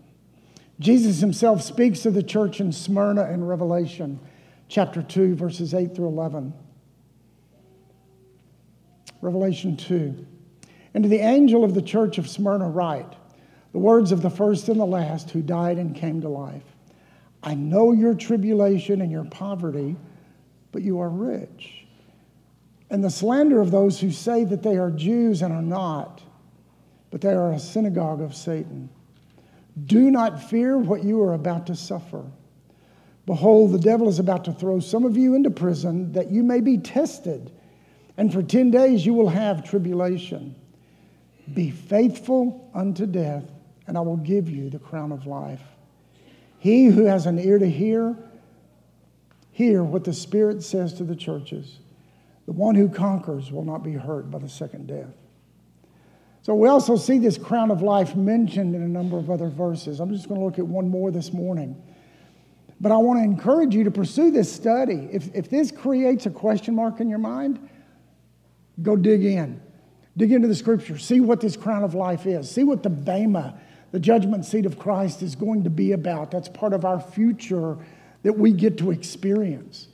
Jesus 0.80 1.20
himself 1.20 1.62
speaks 1.62 2.00
to 2.00 2.10
the 2.10 2.22
church 2.22 2.60
in 2.60 2.72
Smyrna 2.72 3.30
in 3.30 3.44
Revelation 3.44 4.20
chapter 4.68 5.02
2, 5.02 5.34
verses 5.34 5.74
8 5.74 5.94
through 5.94 6.08
11. 6.08 6.52
Revelation 9.20 9.76
2. 9.76 10.26
And 10.94 11.02
to 11.02 11.08
the 11.08 11.18
angel 11.18 11.64
of 11.64 11.74
the 11.74 11.82
church 11.82 12.18
of 12.18 12.28
Smyrna, 12.28 12.68
write 12.68 13.12
the 13.72 13.78
words 13.78 14.12
of 14.12 14.22
the 14.22 14.30
first 14.30 14.68
and 14.68 14.80
the 14.80 14.86
last 14.86 15.30
who 15.30 15.42
died 15.42 15.78
and 15.78 15.94
came 15.94 16.20
to 16.22 16.28
life. 16.28 16.64
I 17.42 17.54
know 17.54 17.92
your 17.92 18.14
tribulation 18.14 19.00
and 19.00 19.12
your 19.12 19.24
poverty, 19.24 19.96
but 20.72 20.82
you 20.82 21.00
are 21.00 21.08
rich. 21.08 21.86
And 22.90 23.04
the 23.04 23.10
slander 23.10 23.60
of 23.60 23.70
those 23.70 24.00
who 24.00 24.10
say 24.10 24.44
that 24.44 24.62
they 24.62 24.76
are 24.76 24.90
Jews 24.90 25.42
and 25.42 25.52
are 25.52 25.62
not 25.62 26.22
but 27.10 27.20
they 27.20 27.32
are 27.32 27.52
a 27.52 27.58
synagogue 27.58 28.20
of 28.20 28.34
Satan. 28.34 28.88
Do 29.86 30.10
not 30.10 30.42
fear 30.50 30.76
what 30.76 31.04
you 31.04 31.22
are 31.22 31.34
about 31.34 31.66
to 31.68 31.76
suffer. 31.76 32.24
Behold, 33.26 33.72
the 33.72 33.78
devil 33.78 34.08
is 34.08 34.18
about 34.18 34.44
to 34.46 34.52
throw 34.52 34.80
some 34.80 35.04
of 35.04 35.16
you 35.16 35.34
into 35.34 35.50
prison 35.50 36.12
that 36.12 36.30
you 36.30 36.42
may 36.42 36.60
be 36.60 36.78
tested, 36.78 37.52
and 38.16 38.32
for 38.32 38.42
10 38.42 38.70
days 38.70 39.04
you 39.04 39.14
will 39.14 39.28
have 39.28 39.68
tribulation. 39.68 40.54
Be 41.54 41.70
faithful 41.70 42.70
unto 42.74 43.06
death, 43.06 43.44
and 43.88 43.96
I 43.96 44.02
will 44.02 44.18
give 44.18 44.48
you 44.48 44.70
the 44.70 44.78
crown 44.78 45.10
of 45.10 45.26
life. 45.26 45.62
He 46.58 46.86
who 46.86 47.06
has 47.06 47.26
an 47.26 47.38
ear 47.38 47.58
to 47.58 47.68
hear, 47.68 48.16
hear 49.50 49.82
what 49.82 50.04
the 50.04 50.12
Spirit 50.12 50.62
says 50.62 50.92
to 50.94 51.04
the 51.04 51.16
churches. 51.16 51.78
The 52.46 52.52
one 52.52 52.74
who 52.74 52.88
conquers 52.88 53.50
will 53.50 53.64
not 53.64 53.82
be 53.82 53.94
hurt 53.94 54.30
by 54.30 54.38
the 54.38 54.48
second 54.48 54.86
death. 54.88 55.14
So 56.42 56.54
we 56.54 56.68
also 56.68 56.96
see 56.96 57.18
this 57.18 57.36
crown 57.36 57.70
of 57.70 57.82
life 57.82 58.14
mentioned 58.14 58.74
in 58.74 58.82
a 58.82 58.88
number 58.88 59.18
of 59.18 59.30
other 59.30 59.48
verses. 59.48 60.00
I'm 60.00 60.10
just 60.14 60.28
going 60.28 60.40
to 60.40 60.44
look 60.44 60.58
at 60.58 60.66
one 60.66 60.88
more 60.88 61.10
this 61.10 61.32
morning. 61.32 61.82
But 62.80 62.92
I 62.92 62.96
want 62.98 63.18
to 63.18 63.24
encourage 63.24 63.74
you 63.74 63.84
to 63.84 63.90
pursue 63.90 64.30
this 64.30 64.52
study. 64.52 65.08
If, 65.10 65.34
if 65.34 65.50
this 65.50 65.70
creates 65.70 66.26
a 66.26 66.30
question 66.30 66.74
mark 66.74 67.00
in 67.00 67.08
your 67.08 67.18
mind, 67.18 67.68
go 68.82 68.96
dig 68.96 69.24
in. 69.24 69.60
Dig 70.16 70.32
into 70.32 70.48
the 70.48 70.54
scripture. 70.54 70.98
See 70.98 71.20
what 71.20 71.40
this 71.40 71.56
crown 71.56 71.84
of 71.84 71.94
life 71.94 72.26
is. 72.26 72.50
See 72.50 72.64
what 72.64 72.82
the 72.82 72.90
Bema, 72.90 73.60
the 73.90 74.00
judgment 74.00 74.44
seat 74.44 74.66
of 74.66 74.78
Christ 74.78 75.22
is 75.22 75.34
going 75.34 75.64
to 75.64 75.70
be 75.70 75.92
about. 75.92 76.30
That's 76.30 76.48
part 76.48 76.72
of 76.72 76.84
our 76.84 77.00
future 77.00 77.76
that 78.22 78.34
we 78.38 78.52
get 78.52 78.78
to 78.78 78.90
experience. 78.90 79.88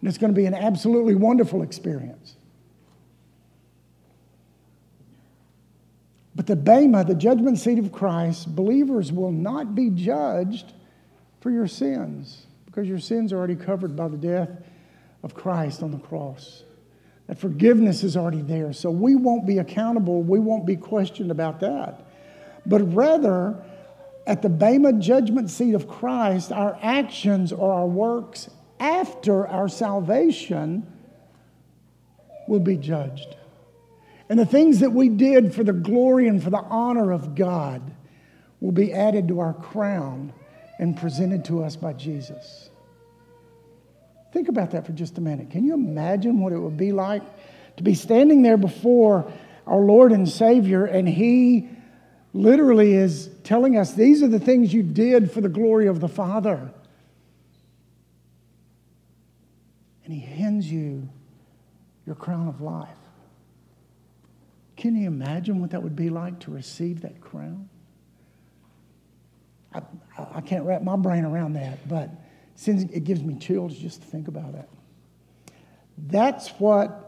And 0.00 0.08
it's 0.08 0.18
going 0.18 0.32
to 0.32 0.36
be 0.38 0.46
an 0.46 0.54
absolutely 0.54 1.14
wonderful 1.14 1.62
experience. 1.62 2.36
But 6.34 6.46
the 6.46 6.56
Bema, 6.56 7.04
the 7.04 7.14
judgment 7.14 7.58
seat 7.58 7.78
of 7.78 7.92
Christ, 7.92 8.54
believers 8.54 9.10
will 9.10 9.32
not 9.32 9.74
be 9.74 9.90
judged 9.90 10.74
for 11.40 11.50
your 11.50 11.66
sins 11.66 12.46
because 12.66 12.86
your 12.86 12.98
sins 12.98 13.32
are 13.32 13.38
already 13.38 13.56
covered 13.56 13.96
by 13.96 14.08
the 14.08 14.18
death 14.18 14.50
of 15.22 15.34
Christ 15.34 15.82
on 15.82 15.92
the 15.92 15.98
cross. 15.98 16.62
That 17.26 17.38
forgiveness 17.38 18.04
is 18.04 18.16
already 18.16 18.42
there. 18.42 18.72
So 18.74 18.90
we 18.90 19.16
won't 19.16 19.46
be 19.46 19.58
accountable, 19.58 20.22
we 20.22 20.38
won't 20.38 20.66
be 20.66 20.76
questioned 20.76 21.30
about 21.30 21.60
that. 21.60 22.05
But 22.66 22.94
rather, 22.94 23.62
at 24.26 24.42
the 24.42 24.48
Bema 24.48 24.94
judgment 24.94 25.50
seat 25.50 25.74
of 25.74 25.88
Christ, 25.88 26.50
our 26.52 26.78
actions 26.82 27.52
or 27.52 27.72
our 27.72 27.86
works 27.86 28.50
after 28.80 29.46
our 29.46 29.68
salvation 29.68 30.92
will 32.48 32.60
be 32.60 32.76
judged. 32.76 33.36
And 34.28 34.38
the 34.38 34.46
things 34.46 34.80
that 34.80 34.92
we 34.92 35.08
did 35.08 35.54
for 35.54 35.62
the 35.62 35.72
glory 35.72 36.26
and 36.26 36.42
for 36.42 36.50
the 36.50 36.58
honor 36.58 37.12
of 37.12 37.34
God 37.34 37.82
will 38.60 38.72
be 38.72 38.92
added 38.92 39.28
to 39.28 39.40
our 39.40 39.54
crown 39.54 40.32
and 40.78 40.96
presented 40.96 41.44
to 41.46 41.62
us 41.62 41.76
by 41.76 41.92
Jesus. 41.92 42.68
Think 44.32 44.48
about 44.48 44.72
that 44.72 44.84
for 44.84 44.92
just 44.92 45.16
a 45.18 45.20
minute. 45.20 45.50
Can 45.50 45.64
you 45.64 45.74
imagine 45.74 46.40
what 46.40 46.52
it 46.52 46.58
would 46.58 46.76
be 46.76 46.92
like 46.92 47.22
to 47.76 47.82
be 47.82 47.94
standing 47.94 48.42
there 48.42 48.56
before 48.56 49.30
our 49.66 49.78
Lord 49.78 50.12
and 50.12 50.28
Savior 50.28 50.84
and 50.84 51.08
He 51.08 51.68
literally 52.36 52.94
is 52.94 53.30
telling 53.42 53.76
us 53.76 53.92
these 53.92 54.22
are 54.22 54.28
the 54.28 54.38
things 54.38 54.72
you 54.72 54.82
did 54.82 55.30
for 55.30 55.40
the 55.40 55.48
glory 55.48 55.86
of 55.86 56.00
the 56.00 56.08
Father? 56.08 56.70
And 60.04 60.14
He 60.14 60.20
hands 60.20 60.70
you 60.70 61.08
your 62.06 62.14
crown 62.14 62.48
of 62.48 62.60
life. 62.60 62.88
Can 64.76 64.94
you 64.94 65.06
imagine 65.06 65.60
what 65.60 65.70
that 65.70 65.82
would 65.82 65.96
be 65.96 66.10
like 66.10 66.38
to 66.40 66.50
receive 66.50 67.00
that 67.00 67.20
crown? 67.20 67.68
I, 69.74 69.82
I 70.34 70.40
can't 70.40 70.64
wrap 70.64 70.82
my 70.82 70.96
brain 70.96 71.24
around 71.24 71.54
that, 71.54 71.88
but 71.88 72.10
since 72.54 72.82
it 72.92 73.04
gives 73.04 73.22
me 73.22 73.38
chills 73.38 73.76
just 73.76 74.02
to 74.02 74.08
think 74.08 74.28
about 74.28 74.54
it. 74.54 74.68
That's 75.98 76.48
what 76.50 77.05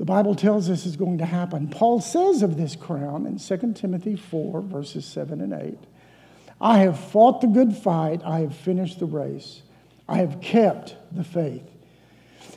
the 0.00 0.06
Bible 0.06 0.34
tells 0.34 0.70
us 0.70 0.86
is 0.86 0.96
going 0.96 1.18
to 1.18 1.26
happen. 1.26 1.68
Paul 1.68 2.00
says 2.00 2.40
of 2.40 2.56
this 2.56 2.74
crown 2.74 3.26
in 3.26 3.38
2 3.38 3.74
Timothy 3.74 4.16
4, 4.16 4.62
verses 4.62 5.04
7 5.04 5.42
and 5.42 5.52
8 5.52 5.78
I 6.58 6.78
have 6.78 6.98
fought 6.98 7.42
the 7.42 7.46
good 7.46 7.76
fight, 7.76 8.22
I 8.24 8.40
have 8.40 8.56
finished 8.56 8.98
the 8.98 9.04
race, 9.04 9.60
I 10.08 10.16
have 10.16 10.40
kept 10.40 10.96
the 11.12 11.22
faith. 11.22 11.70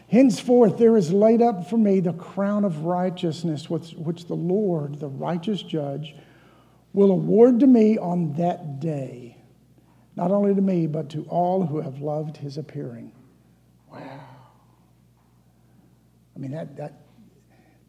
Henceforth, 0.09 0.77
there 0.77 0.95
is 0.95 1.11
laid 1.11 1.41
up 1.41 1.69
for 1.69 1.75
me 1.75 1.99
the 1.99 2.13
crown 2.13 2.63
of 2.63 2.85
righteousness, 2.85 3.69
which 3.69 4.25
the 4.25 4.35
Lord, 4.35 5.01
the 5.01 5.09
righteous 5.09 5.61
judge, 5.61 6.15
will 6.93 7.11
award 7.11 7.59
to 7.59 7.67
me 7.67 7.97
on 7.97 8.35
that 8.35 8.79
day. 8.79 9.35
Not 10.15 10.31
only 10.31 10.55
to 10.55 10.61
me, 10.61 10.87
but 10.87 11.09
to 11.09 11.23
all 11.25 11.65
who 11.65 11.81
have 11.81 11.99
loved 11.99 12.37
his 12.37 12.57
appearing. 12.57 13.11
Wow. 13.91 14.21
I 16.37 16.39
mean, 16.39 16.51
that, 16.51 16.77
that, 16.77 17.03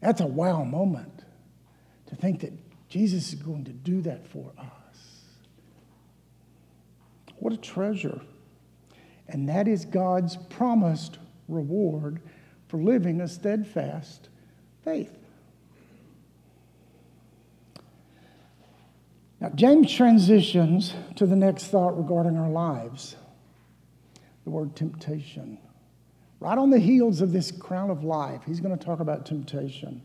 that's 0.01 0.21
a 0.21 0.27
wow 0.27 0.63
moment 0.63 1.23
to 2.07 2.15
think 2.15 2.41
that 2.41 2.53
Jesus 2.89 3.33
is 3.33 3.41
going 3.41 3.65
to 3.65 3.71
do 3.71 4.01
that 4.01 4.27
for 4.27 4.51
us. 4.57 5.21
What 7.37 7.53
a 7.53 7.57
treasure. 7.57 8.21
And 9.27 9.49
that 9.49 9.67
is 9.67 9.85
God's 9.85 10.37
promised 10.49 11.17
reward 11.47 12.21
for 12.67 12.77
living 12.77 13.21
a 13.21 13.27
steadfast 13.27 14.29
faith. 14.83 15.11
Now, 19.39 19.49
James 19.49 19.91
transitions 19.93 20.93
to 21.17 21.25
the 21.25 21.35
next 21.35 21.65
thought 21.67 21.97
regarding 21.97 22.37
our 22.37 22.49
lives 22.49 23.15
the 24.43 24.51
word 24.51 24.75
temptation. 24.75 25.57
Right 26.39 26.57
on 26.57 26.69
the 26.69 26.79
heels 26.79 27.21
of 27.21 27.31
this 27.31 27.51
crown 27.51 27.89
of 27.89 28.03
life, 28.03 28.41
he's 28.45 28.59
going 28.59 28.77
to 28.77 28.83
talk 28.83 28.99
about 28.99 29.25
temptation. 29.25 30.01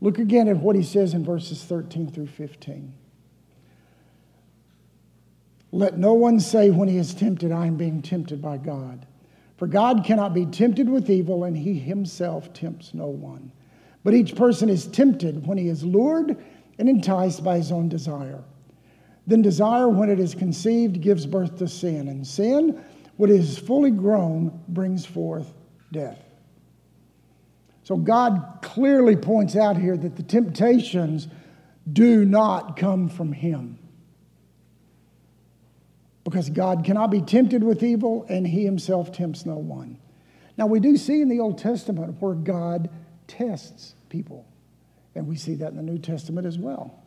Look 0.00 0.18
again 0.18 0.48
at 0.48 0.56
what 0.56 0.76
he 0.76 0.82
says 0.82 1.14
in 1.14 1.24
verses 1.24 1.62
13 1.64 2.10
through 2.10 2.26
15. 2.26 2.92
Let 5.72 5.98
no 5.98 6.12
one 6.12 6.38
say 6.40 6.70
when 6.70 6.88
he 6.88 6.98
is 6.98 7.14
tempted, 7.14 7.50
I 7.50 7.66
am 7.66 7.76
being 7.76 8.00
tempted 8.00 8.40
by 8.40 8.58
God. 8.58 9.06
For 9.56 9.66
God 9.66 10.04
cannot 10.04 10.34
be 10.34 10.46
tempted 10.46 10.88
with 10.88 11.10
evil, 11.10 11.44
and 11.44 11.56
he 11.56 11.78
himself 11.78 12.52
tempts 12.52 12.94
no 12.94 13.06
one. 13.06 13.50
But 14.02 14.14
each 14.14 14.36
person 14.36 14.68
is 14.68 14.86
tempted 14.86 15.46
when 15.46 15.58
he 15.58 15.68
is 15.68 15.82
lured 15.82 16.36
and 16.78 16.88
enticed 16.88 17.42
by 17.42 17.56
his 17.56 17.72
own 17.72 17.88
desire. 17.88 18.42
Then 19.26 19.42
desire, 19.42 19.88
when 19.88 20.10
it 20.10 20.20
is 20.20 20.34
conceived, 20.34 21.00
gives 21.00 21.24
birth 21.24 21.56
to 21.58 21.68
sin. 21.68 22.08
And 22.08 22.26
sin, 22.26 22.84
when 23.16 23.30
it 23.30 23.36
is 23.36 23.58
fully 23.58 23.90
grown, 23.90 24.60
brings 24.68 25.06
forth 25.06 25.52
death. 25.92 26.18
So 27.84 27.96
God 27.96 28.58
clearly 28.62 29.14
points 29.14 29.56
out 29.56 29.76
here 29.76 29.96
that 29.96 30.16
the 30.16 30.22
temptations 30.22 31.28
do 31.90 32.24
not 32.24 32.76
come 32.76 33.08
from 33.08 33.32
him. 33.32 33.78
Because 36.24 36.48
God 36.48 36.84
cannot 36.84 37.10
be 37.10 37.20
tempted 37.20 37.62
with 37.62 37.82
evil, 37.82 38.24
and 38.30 38.46
he 38.46 38.64
himself 38.64 39.12
tempts 39.12 39.44
no 39.44 39.56
one. 39.56 39.98
Now, 40.56 40.66
we 40.66 40.80
do 40.80 40.96
see 40.96 41.20
in 41.20 41.28
the 41.28 41.40
Old 41.40 41.58
Testament 41.58 42.16
where 42.20 42.34
God 42.34 42.88
tests 43.26 43.94
people, 44.08 44.46
and 45.14 45.26
we 45.26 45.36
see 45.36 45.54
that 45.56 45.68
in 45.68 45.76
the 45.76 45.82
New 45.82 45.98
Testament 45.98 46.46
as 46.46 46.56
well. 46.56 47.02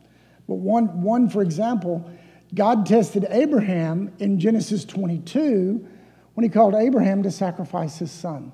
But 0.46 0.56
one, 0.56 1.02
one, 1.02 1.28
for 1.28 1.42
example, 1.42 2.08
God 2.54 2.86
tested 2.86 3.26
Abraham 3.28 4.12
in 4.20 4.38
Genesis 4.38 4.84
22 4.84 5.86
when 6.38 6.44
he 6.44 6.50
called 6.50 6.76
Abraham 6.76 7.24
to 7.24 7.32
sacrifice 7.32 7.98
his 7.98 8.12
son. 8.12 8.52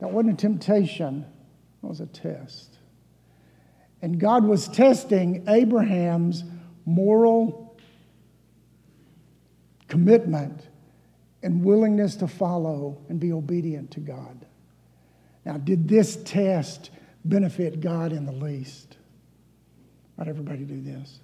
That 0.00 0.10
wasn't 0.10 0.34
a 0.34 0.36
temptation, 0.36 1.24
it 1.82 1.86
was 1.86 2.00
a 2.00 2.06
test. 2.06 2.76
And 4.02 4.20
God 4.20 4.44
was 4.44 4.68
testing 4.68 5.42
Abraham's 5.48 6.44
moral 6.84 7.74
commitment 9.88 10.68
and 11.42 11.64
willingness 11.64 12.16
to 12.16 12.28
follow 12.28 12.98
and 13.08 13.18
be 13.18 13.32
obedient 13.32 13.92
to 13.92 14.00
God. 14.00 14.44
Now, 15.46 15.56
did 15.56 15.88
this 15.88 16.16
test 16.24 16.90
benefit 17.24 17.80
God 17.80 18.12
in 18.12 18.26
the 18.26 18.32
least? 18.32 18.98
Not 20.18 20.28
everybody 20.28 20.64
do 20.64 20.82
this. 20.82 21.20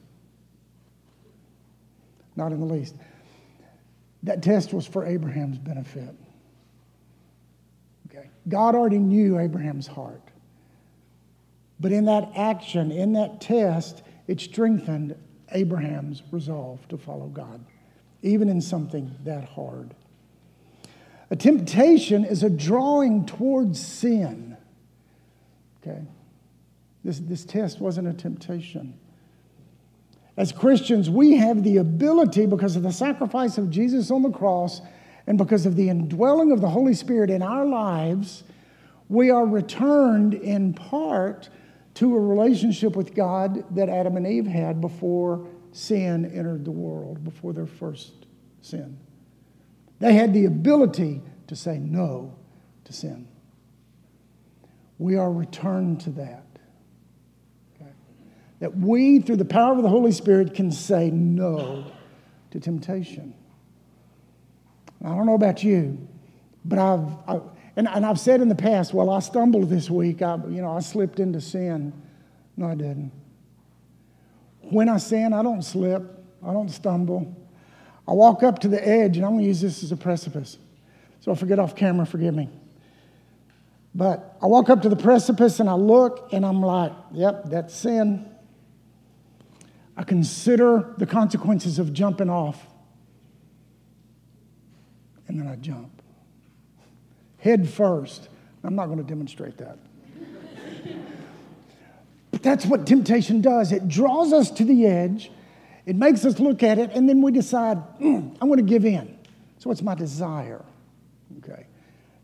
Not 2.34 2.52
in 2.52 2.60
the 2.60 2.74
least. 2.74 2.94
That 4.22 4.42
test 4.42 4.72
was 4.72 4.86
for 4.86 5.04
Abraham's 5.04 5.58
benefit. 5.58 6.14
Okay. 8.08 8.28
God 8.48 8.74
already 8.74 8.98
knew 8.98 9.38
Abraham's 9.38 9.86
heart. 9.86 10.22
But 11.78 11.92
in 11.92 12.04
that 12.04 12.30
action, 12.36 12.92
in 12.92 13.14
that 13.14 13.40
test, 13.40 14.02
it 14.26 14.40
strengthened 14.40 15.16
Abraham's 15.52 16.22
resolve 16.30 16.86
to 16.88 16.98
follow 16.98 17.26
God, 17.26 17.64
even 18.22 18.48
in 18.48 18.60
something 18.60 19.14
that 19.24 19.44
hard. 19.44 19.94
A 21.30 21.36
temptation 21.36 22.24
is 22.24 22.42
a 22.42 22.50
drawing 22.50 23.24
towards 23.24 23.84
sin. 23.84 24.56
Okay? 25.82 26.02
This, 27.02 27.18
this 27.20 27.44
test 27.44 27.80
wasn't 27.80 28.08
a 28.08 28.12
temptation. 28.12 28.98
As 30.40 30.52
Christians, 30.52 31.10
we 31.10 31.36
have 31.36 31.62
the 31.64 31.76
ability, 31.76 32.46
because 32.46 32.74
of 32.74 32.82
the 32.82 32.92
sacrifice 32.92 33.58
of 33.58 33.68
Jesus 33.68 34.10
on 34.10 34.22
the 34.22 34.30
cross 34.30 34.80
and 35.26 35.36
because 35.36 35.66
of 35.66 35.76
the 35.76 35.90
indwelling 35.90 36.50
of 36.50 36.62
the 36.62 36.70
Holy 36.70 36.94
Spirit 36.94 37.28
in 37.28 37.42
our 37.42 37.66
lives, 37.66 38.42
we 39.10 39.28
are 39.28 39.44
returned 39.44 40.32
in 40.32 40.72
part 40.72 41.50
to 41.92 42.16
a 42.16 42.18
relationship 42.18 42.96
with 42.96 43.14
God 43.14 43.66
that 43.76 43.90
Adam 43.90 44.16
and 44.16 44.26
Eve 44.26 44.46
had 44.46 44.80
before 44.80 45.46
sin 45.72 46.24
entered 46.24 46.64
the 46.64 46.70
world, 46.70 47.22
before 47.22 47.52
their 47.52 47.66
first 47.66 48.24
sin. 48.62 48.96
They 49.98 50.14
had 50.14 50.32
the 50.32 50.46
ability 50.46 51.20
to 51.48 51.54
say 51.54 51.76
no 51.76 52.34
to 52.84 52.94
sin. 52.94 53.28
We 54.96 55.16
are 55.16 55.30
returned 55.30 56.00
to 56.00 56.10
that 56.12 56.49
that 58.60 58.76
we, 58.76 59.20
through 59.20 59.36
the 59.36 59.44
power 59.44 59.76
of 59.76 59.82
the 59.82 59.88
Holy 59.88 60.12
Spirit, 60.12 60.54
can 60.54 60.70
say 60.70 61.10
no 61.10 61.90
to 62.50 62.60
temptation. 62.60 63.34
I 65.04 65.08
don't 65.08 65.26
know 65.26 65.34
about 65.34 65.64
you, 65.64 66.06
but 66.64 66.78
I've, 66.78 67.06
I, 67.26 67.40
and, 67.76 67.88
and 67.88 68.04
I've 68.04 68.20
said 68.20 68.40
in 68.40 68.48
the 68.48 68.54
past, 68.54 68.92
well, 68.92 69.10
I 69.10 69.20
stumbled 69.20 69.70
this 69.70 69.88
week. 69.88 70.20
I, 70.20 70.36
you 70.36 70.60
know, 70.60 70.76
I 70.76 70.80
slipped 70.80 71.20
into 71.20 71.40
sin. 71.40 71.92
No, 72.56 72.66
I 72.66 72.74
didn't. 72.74 73.12
When 74.60 74.88
I 74.88 74.98
sin, 74.98 75.32
I 75.32 75.42
don't 75.42 75.62
slip, 75.62 76.02
I 76.46 76.52
don't 76.52 76.68
stumble. 76.68 77.34
I 78.06 78.12
walk 78.12 78.42
up 78.42 78.58
to 78.60 78.68
the 78.68 78.86
edge, 78.86 79.16
and 79.16 79.24
I'm 79.24 79.32
going 79.32 79.44
to 79.44 79.48
use 79.48 79.60
this 79.60 79.82
as 79.82 79.90
a 79.92 79.96
precipice. 79.96 80.58
So 81.20 81.32
if 81.32 81.42
I 81.42 81.46
get 81.46 81.58
off 81.58 81.74
camera, 81.74 82.04
forgive 82.04 82.34
me. 82.34 82.48
But 83.94 84.36
I 84.42 84.46
walk 84.46 84.70
up 84.70 84.82
to 84.82 84.88
the 84.88 84.96
precipice 84.96 85.60
and 85.60 85.68
I 85.68 85.74
look 85.74 86.32
and 86.32 86.46
I'm 86.46 86.62
like, 86.62 86.92
yep, 87.12 87.44
that's 87.46 87.74
sin. 87.74 88.29
I 90.00 90.02
consider 90.02 90.94
the 90.96 91.04
consequences 91.04 91.78
of 91.78 91.92
jumping 91.92 92.30
off. 92.30 92.66
And 95.28 95.38
then 95.38 95.46
I 95.46 95.56
jump. 95.56 95.90
Head 97.36 97.68
first. 97.68 98.30
I'm 98.64 98.74
not 98.74 98.86
going 98.86 98.96
to 98.96 99.04
demonstrate 99.04 99.58
that. 99.58 99.76
but 102.30 102.42
that's 102.42 102.64
what 102.64 102.86
temptation 102.86 103.42
does 103.42 103.72
it 103.72 103.88
draws 103.88 104.32
us 104.32 104.50
to 104.52 104.64
the 104.64 104.86
edge, 104.86 105.30
it 105.84 105.96
makes 105.96 106.24
us 106.24 106.40
look 106.40 106.62
at 106.62 106.78
it, 106.78 106.92
and 106.94 107.06
then 107.06 107.20
we 107.20 107.30
decide, 107.30 107.76
mm, 107.98 108.34
I'm 108.40 108.48
going 108.48 108.56
to 108.56 108.62
give 108.62 108.86
in. 108.86 109.18
So 109.58 109.70
it's 109.70 109.82
my 109.82 109.94
desire. 109.94 110.64
Okay. 111.44 111.66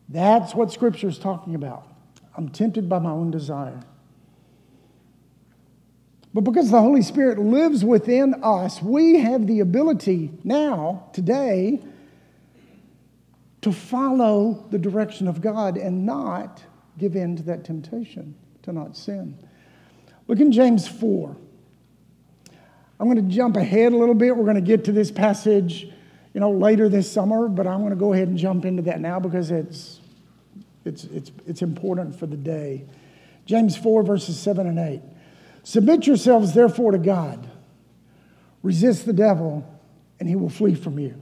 That's 0.09 0.55
what 0.55 0.73
Scripture 0.73 1.09
is 1.09 1.19
talking 1.19 1.55
about. 1.55 1.87
I'm 2.39 2.49
tempted 2.49 2.89
by 2.89 3.01
my 3.01 3.11
own 3.11 3.31
desire. 3.31 3.83
But 6.37 6.45
because 6.45 6.71
the 6.71 6.83
Holy 6.83 7.01
Spirit 7.01 7.39
lives 7.39 7.83
within 7.83 8.35
us, 8.43 8.83
we 8.83 9.21
have 9.21 9.47
the 9.47 9.61
ability 9.61 10.33
now, 10.45 11.09
today, 11.15 11.83
to 13.63 13.73
follow 13.73 14.67
the 14.71 14.77
direction 14.77 15.29
of 15.29 15.41
God 15.41 15.79
and 15.79 16.05
not 16.05 16.63
give 16.99 17.17
in 17.17 17.37
to 17.37 17.43
that 17.45 17.65
temptation, 17.65 18.35
to 18.65 18.73
not 18.75 18.99
sin. 18.99 19.39
Look 20.29 20.39
in 20.39 20.53
James 20.53 20.87
4. 20.87 21.35
I'm 23.01 23.11
going 23.11 23.27
to 23.27 23.35
jump 23.35 23.57
ahead 23.57 23.95
a 23.95 23.97
little 23.97 24.15
bit. 24.15 24.37
We're 24.37 24.45
going 24.45 24.57
to 24.57 24.61
get 24.61 24.85
to 24.85 24.93
this 24.93 25.11
passage 25.11 25.91
you 26.35 26.41
know, 26.41 26.51
later 26.51 26.91
this 26.91 27.11
summer, 27.11 27.49
but 27.49 27.67
I'm 27.67 27.79
going 27.79 27.95
to 27.95 27.97
go 27.97 28.13
ahead 28.13 28.29
and 28.29 28.37
jump 28.37 28.67
into 28.67 28.83
that 28.83 29.01
now 29.01 29.19
because 29.19 29.51
it's, 29.51 30.01
it's, 30.85 31.05
it's, 31.05 31.33
it's 31.47 31.63
important 31.63 32.15
for 32.15 32.27
the 32.27 32.37
day. 32.37 32.85
James 33.47 33.75
4, 33.75 34.03
verses 34.03 34.39
7 34.39 34.67
and 34.67 34.79
8. 34.79 35.01
Submit 35.67 36.07
yourselves, 36.07 36.55
therefore, 36.55 36.93
to 36.93 36.99
God. 36.99 37.51
Resist 38.63 39.05
the 39.05 39.13
devil, 39.13 39.69
and 40.21 40.29
he 40.29 40.37
will 40.37 40.49
flee 40.49 40.77
from 40.77 40.97
you. 40.97 41.21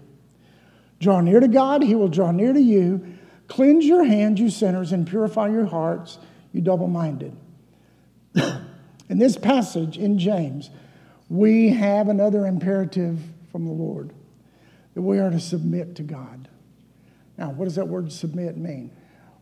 Draw 1.01 1.23
near 1.23 1.41
to 1.41 1.49
God, 1.49 1.83
he 1.83 1.95
will 1.95 2.09
draw 2.09 2.31
near 2.31 2.53
to 2.53 2.61
you. 2.61 3.07
Cleanse 3.49 3.87
your 3.87 4.05
hands, 4.05 4.39
you 4.39 4.51
sinners, 4.51 4.93
and 4.93 5.07
purify 5.07 5.49
your 5.49 5.65
hearts, 5.65 6.19
you 6.53 6.61
double 6.61 6.89
minded. 6.89 7.35
in 8.35 9.17
this 9.17 9.39
passage 9.39 9.97
in 9.97 10.19
James, 10.19 10.69
we 11.31 11.71
have 11.71 12.09
another 12.09 12.47
imperative 12.47 13.19
from 13.51 13.65
the 13.65 13.73
Lord 13.73 14.13
that 14.93 15.01
we 15.01 15.21
are 15.21 15.31
to 15.31 15.41
submit 15.41 15.97
to 15.97 16.03
God. 16.03 16.51
Now, 17.39 17.51
what 17.51 17.65
does 17.65 17.77
that 17.77 17.89
word 17.89 18.13
submit 18.13 18.59
mean? 18.59 18.91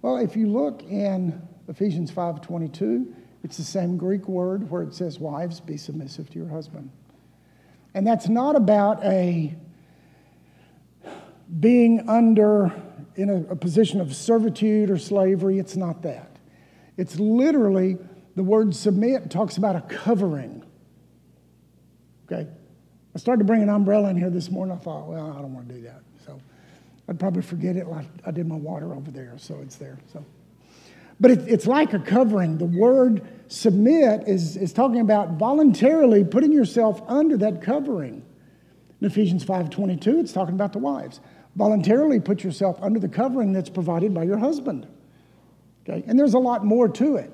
Well, 0.01 0.19
if 0.19 0.37
you 0.37 0.47
look 0.47 0.85
in 0.85 1.43
Ephesians 1.67 2.13
5:22, 2.13 3.17
it's 3.43 3.57
the 3.57 3.65
same 3.65 3.97
Greek 3.97 4.29
word 4.29 4.71
where 4.71 4.83
it 4.83 4.95
says, 4.95 5.19
"Wives, 5.19 5.61
be 5.61 5.77
submissive 5.77 6.31
to 6.31 6.39
your 6.39 6.49
husband." 6.49 6.91
And 7.95 8.07
that's 8.07 8.29
not 8.29 8.57
about 8.57 9.05
a 9.05 9.55
being 11.61 12.09
under 12.09 12.73
in 13.17 13.29
a, 13.29 13.53
a 13.53 13.57
position 13.57 14.01
of 14.01 14.15
servitude 14.15 14.91
or 14.91 14.99
slavery. 14.99 15.59
It's 15.59 15.77
not 15.77 16.03
that. 16.03 16.37
It's 16.97 17.19
literally 17.19 17.99
the 18.37 18.43
word 18.43 18.75
submit 18.75 19.31
talks 19.31 19.57
about 19.57 19.77
a 19.77 19.83
covering. 19.83 20.65
Okay? 22.31 22.49
I 23.15 23.19
started 23.19 23.41
to 23.41 23.45
bring 23.45 23.63
an 23.63 23.69
umbrella 23.69 24.09
in 24.09 24.17
here 24.17 24.31
this 24.31 24.51
morning. 24.51 24.75
I 24.75 24.79
thought, 24.79 25.07
well, 25.07 25.33
I 25.37 25.43
don't 25.43 25.53
want 25.53 25.69
to 25.69 25.75
do 25.75 25.83
that. 25.83 26.01
So 26.25 26.41
I'd 27.09 27.21
probably 27.21 27.43
forget 27.43 27.77
it 27.77 27.87
like 27.87 28.07
I 28.25 28.31
did 28.31 28.47
my 28.47 28.57
water 28.57 28.95
over 28.95 29.11
there, 29.11 29.35
so 29.37 29.59
it's 29.63 29.77
there. 29.77 29.99
So, 30.13 30.25
But 31.21 31.31
it, 31.31 31.49
it's 31.49 31.67
like 31.67 31.93
a 31.93 31.99
covering. 31.99 32.59
The 32.59 32.65
word 32.65 33.27
submit 33.49 34.27
is, 34.27 34.57
is 34.57 34.73
talking 34.73 35.01
about 35.01 35.33
voluntarily 35.33 36.25
putting 36.25 36.53
yourself 36.53 37.03
under 37.07 37.37
that 37.39 37.63
covering. 37.63 38.25
In 39.01 39.07
Ephesians 39.07 39.45
5.22, 39.45 40.21
it's 40.21 40.33
talking 40.33 40.55
about 40.55 40.73
the 40.73 40.79
wives. 40.79 41.21
Voluntarily 41.57 42.19
put 42.19 42.43
yourself 42.45 42.79
under 42.83 42.99
the 42.99 43.09
covering 43.09 43.53
that's 43.53 43.71
provided 43.71 44.15
by 44.15 44.23
your 44.23 44.39
husband. 44.39 44.87
Okay? 45.83 46.05
And 46.07 46.19
there's 46.19 46.35
a 46.35 46.39
lot 46.39 46.65
more 46.65 46.89
to 46.89 47.17
it. 47.17 47.31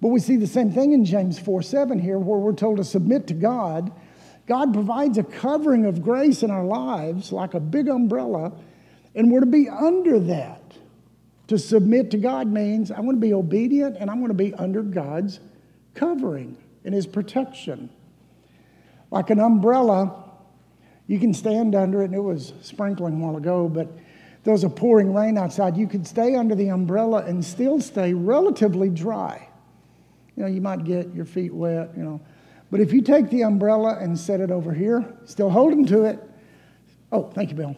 But 0.00 0.08
we 0.08 0.20
see 0.20 0.36
the 0.36 0.46
same 0.46 0.72
thing 0.72 0.92
in 0.92 1.04
James 1.04 1.38
4 1.38 1.62
7 1.62 1.98
here, 1.98 2.18
where 2.18 2.38
we're 2.38 2.52
told 2.52 2.78
to 2.78 2.84
submit 2.84 3.28
to 3.28 3.34
God 3.34 3.92
God 4.46 4.72
provides 4.72 5.18
a 5.18 5.22
covering 5.22 5.86
of 5.86 6.02
grace 6.02 6.42
in 6.42 6.50
our 6.50 6.64
lives 6.64 7.32
like 7.32 7.54
a 7.54 7.60
big 7.60 7.88
umbrella, 7.88 8.52
and 9.14 9.30
we're 9.30 9.40
to 9.40 9.46
be 9.46 9.68
under 9.68 10.18
that. 10.20 10.61
To 11.48 11.58
submit 11.58 12.10
to 12.12 12.18
God 12.18 12.48
means 12.48 12.90
I'm 12.90 13.02
going 13.04 13.16
to 13.16 13.20
be 13.20 13.34
obedient 13.34 13.96
and 13.98 14.10
I'm 14.10 14.18
going 14.18 14.28
to 14.28 14.34
be 14.34 14.54
under 14.54 14.82
God's 14.82 15.40
covering 15.94 16.56
and 16.84 16.94
His 16.94 17.06
protection. 17.06 17.90
Like 19.10 19.30
an 19.30 19.40
umbrella, 19.40 20.24
you 21.06 21.18
can 21.18 21.34
stand 21.34 21.74
under 21.74 22.02
it, 22.02 22.06
and 22.06 22.14
it 22.14 22.20
was 22.20 22.54
sprinkling 22.62 23.14
a 23.14 23.18
while 23.18 23.36
ago, 23.36 23.68
but 23.68 23.88
there 24.44 24.52
was 24.52 24.64
a 24.64 24.70
pouring 24.70 25.12
rain 25.12 25.36
outside. 25.36 25.76
You 25.76 25.86
could 25.86 26.06
stay 26.06 26.34
under 26.34 26.54
the 26.54 26.68
umbrella 26.68 27.24
and 27.24 27.44
still 27.44 27.80
stay 27.80 28.14
relatively 28.14 28.88
dry. 28.88 29.48
You 30.36 30.44
know, 30.44 30.48
you 30.48 30.60
might 30.60 30.84
get 30.84 31.12
your 31.14 31.26
feet 31.26 31.52
wet, 31.52 31.90
you 31.96 32.02
know. 32.02 32.20
But 32.70 32.80
if 32.80 32.92
you 32.92 33.02
take 33.02 33.28
the 33.28 33.42
umbrella 33.42 33.98
and 34.00 34.18
set 34.18 34.40
it 34.40 34.50
over 34.50 34.72
here, 34.72 35.14
still 35.26 35.50
holding 35.50 35.84
to 35.86 36.04
it, 36.04 36.18
oh, 37.12 37.30
thank 37.34 37.50
you, 37.50 37.56
Bill, 37.56 37.76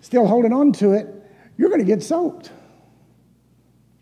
still 0.00 0.26
holding 0.26 0.54
on 0.54 0.72
to 0.72 0.92
it, 0.92 1.13
you're 1.56 1.68
going 1.68 1.80
to 1.80 1.86
get 1.86 2.02
soaked. 2.02 2.50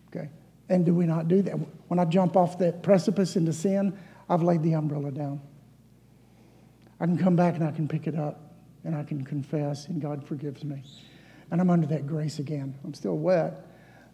Okay? 0.08 0.28
And 0.68 0.84
do 0.84 0.94
we 0.94 1.06
not 1.06 1.28
do 1.28 1.42
that? 1.42 1.54
When 1.88 1.98
I 1.98 2.04
jump 2.04 2.36
off 2.36 2.58
that 2.58 2.82
precipice 2.82 3.36
into 3.36 3.52
sin, 3.52 3.98
I've 4.28 4.42
laid 4.42 4.62
the 4.62 4.74
umbrella 4.74 5.10
down. 5.10 5.40
I 7.00 7.06
can 7.06 7.18
come 7.18 7.36
back 7.36 7.56
and 7.56 7.64
I 7.64 7.72
can 7.72 7.88
pick 7.88 8.06
it 8.06 8.14
up 8.14 8.52
and 8.84 8.96
I 8.96 9.02
can 9.02 9.24
confess, 9.24 9.86
and 9.86 10.00
God 10.00 10.26
forgives 10.26 10.64
me. 10.64 10.82
And 11.50 11.60
I'm 11.60 11.70
under 11.70 11.86
that 11.88 12.06
grace 12.06 12.38
again. 12.38 12.74
I'm 12.84 12.94
still 12.94 13.16
wet. 13.16 13.66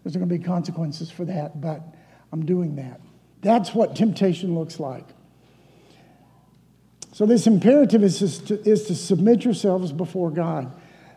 There's 0.03 0.17
going 0.17 0.29
to 0.29 0.39
be 0.39 0.43
consequences 0.43 1.11
for 1.11 1.25
that, 1.25 1.61
but 1.61 1.83
I'm 2.33 2.45
doing 2.45 2.77
that. 2.77 3.01
That's 3.41 3.75
what 3.75 3.95
temptation 3.95 4.55
looks 4.55 4.81
like. 4.81 5.07
So, 7.13 7.27
this 7.27 7.47
imperative 7.47 8.03
is 8.03 8.39
to, 8.41 8.61
is 8.69 8.85
to 8.85 8.95
submit 8.95 9.45
yourselves 9.45 9.93
before 9.93 10.31
God. 10.31 10.73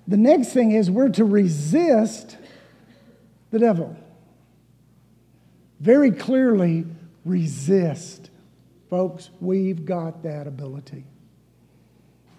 The 0.08 0.18
next 0.18 0.50
thing 0.50 0.72
is 0.72 0.90
we're 0.90 1.10
to 1.10 1.26
resist 1.26 2.38
the 3.52 3.60
devil. 3.60 3.96
Very 5.80 6.12
clearly, 6.12 6.86
resist. 7.26 8.30
Folks, 8.90 9.30
we've 9.40 9.86
got 9.86 10.24
that 10.24 10.48
ability. 10.48 11.06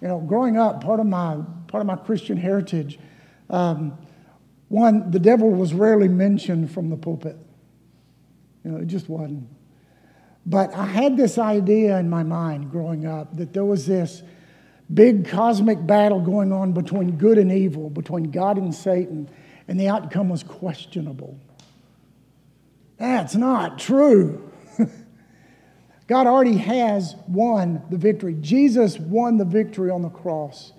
You 0.01 0.09
know, 0.09 0.21
growing 0.21 0.57
up, 0.59 0.83
part 0.83 1.01
of 1.01 1.07
my, 1.07 1.39
part 1.69 1.81
of 1.81 1.87
my 1.87 1.97
Christian 1.97 2.37
heritage, 2.37 2.99
um, 3.51 3.97
one, 4.69 5.11
the 5.11 5.19
devil 5.19 5.51
was 5.51 5.75
rarely 5.75 6.09
mentioned 6.09 6.73
from 6.73 6.89
the 6.89 6.97
pulpit. 6.97 7.37
You 8.65 8.73
know, 8.73 8.79
it 8.79 8.87
just 8.87 9.09
wasn't. 9.09 9.49
But 10.47 10.75
I 10.75 10.87
had 10.87 11.17
this 11.17 11.39
idea 11.39 11.99
in 11.99 12.11
my 12.11 12.23
mind 12.23 12.71
growing 12.71 13.07
up 13.07 13.37
that 13.37 13.53
there 13.53 13.65
was 13.65 13.87
this 13.87 14.23
big 14.95 15.29
cosmic 15.29 15.85
battle 15.87 16.21
going 16.21 16.53
on 16.53 16.73
between 16.73 17.17
good 17.17 17.39
and 17.39 17.51
evil, 17.51 17.91
between 17.91 18.31
God 18.31 18.59
and 18.59 18.75
Satan, 18.75 19.29
and 19.69 19.79
the 19.79 19.89
outcome 19.89 20.29
was 20.29 20.43
questionable. 20.43 21.39
That's 22.99 23.35
not 23.35 23.79
true. 23.79 24.51
God 26.07 26.27
already 26.27 26.57
has 26.59 27.17
won 27.27 27.83
the 27.91 27.97
victory. 27.97 28.37
Jesus 28.41 28.99
won 28.99 29.39
the 29.39 29.45
victory 29.45 29.91
on 29.91 30.03
the 30.03 30.11
cross 30.11 30.73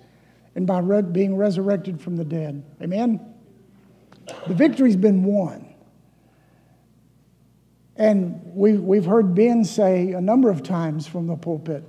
and 0.54 0.66
by 0.66 0.78
re- 0.78 1.02
being 1.02 1.36
resurrected 1.36 2.00
from 2.00 2.16
the 2.16 2.24
dead. 2.24 2.62
Amen? 2.80 3.34
The 4.46 4.54
victory's 4.54 4.96
been 4.96 5.24
won. 5.24 5.74
And 7.96 8.40
we, 8.44 8.72
we've 8.74 9.04
heard 9.04 9.34
Ben 9.34 9.64
say 9.64 10.12
a 10.12 10.20
number 10.20 10.50
of 10.50 10.62
times 10.62 11.06
from 11.06 11.26
the 11.26 11.36
pulpit 11.36 11.84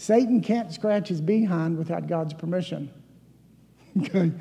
Satan 0.00 0.40
can't 0.40 0.72
scratch 0.72 1.08
his 1.08 1.20
behind 1.20 1.76
without 1.76 2.06
God's 2.06 2.32
permission. 2.32 2.90
okay? 4.00 4.32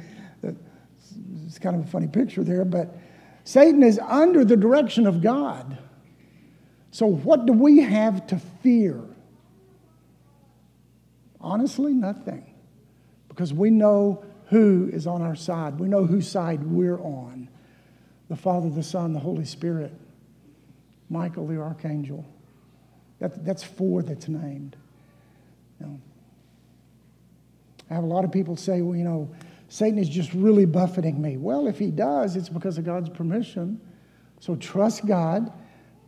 It's 1.45 1.60
kind 1.60 1.76
of 1.76 1.86
a 1.86 1.88
funny 1.89 2.08
picture 2.08 2.45
there, 2.45 2.63
but 2.63 2.98
Satan 3.43 3.84
is 3.84 4.00
under 4.00 4.45
the 4.45 4.56
direction 4.56 5.06
of 5.06 5.22
God. 5.22 5.78
So, 6.91 7.08
what 7.08 7.45
do 7.45 7.52
we 7.52 7.80
have 7.80 8.26
to 8.28 8.39
fear? 8.63 9.02
Honestly, 11.41 11.91
nothing. 11.91 12.54
Because 13.28 13.54
we 13.54 13.69
know 13.69 14.24
who 14.45 14.89
is 14.93 15.08
on 15.08 15.22
our 15.22 15.36
side, 15.36 15.78
we 15.78 15.89
know 15.89 16.06
whose 16.06 16.30
side 16.30 16.63
we're 16.63 17.02
on 17.02 17.50
the 18.30 18.38
Father, 18.38 18.69
the 18.69 18.82
Son, 18.82 19.12
the 19.12 19.19
Holy 19.19 19.43
Spirit. 19.43 19.91
Michael 21.10 21.48
the 21.48 21.60
archangel. 21.60 22.26
That, 23.19 23.43
that's 23.43 23.63
four 23.63 24.04
that's 24.04 24.30
named. 24.30 24.78
Know, 25.80 26.00
I 27.89 27.94
have 27.94 28.04
a 28.04 28.08
lot 28.08 28.26
of 28.26 28.32
people 28.32 28.56
say, 28.56 28.82
well, 28.82 28.96
you 28.96 29.04
know, 29.04 29.30
Satan 29.70 30.00
is 30.00 30.10
just 30.10 30.34
really 30.34 30.65
buffeting 30.65 31.22
me. 31.22 31.38
Well, 31.38 31.68
if 31.68 31.78
he 31.78 31.92
does, 31.92 32.36
it's 32.36 32.50
because 32.50 32.78
of 32.78 32.86
God's 32.86 33.10
permission. 33.10 33.80
So 34.39 34.56
trust 34.56 35.06
God, 35.06 35.52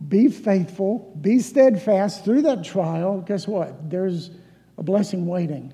be 0.08 0.28
faithful, 0.28 1.16
be 1.20 1.38
steadfast 1.38 2.24
through 2.24 2.42
that 2.42 2.64
trial. 2.64 3.20
Guess 3.20 3.46
what? 3.46 3.88
There's 3.88 4.30
a 4.78 4.82
blessing 4.82 5.26
waiting. 5.26 5.72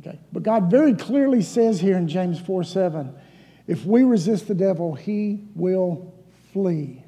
Okay. 0.00 0.18
But 0.32 0.42
God 0.42 0.70
very 0.70 0.94
clearly 0.94 1.40
says 1.40 1.80
here 1.80 1.96
in 1.96 2.08
James 2.08 2.38
4 2.40 2.62
7, 2.64 3.14
if 3.66 3.86
we 3.86 4.02
resist 4.04 4.48
the 4.48 4.54
devil, 4.54 4.94
he 4.94 5.44
will 5.54 6.14
flee. 6.52 7.02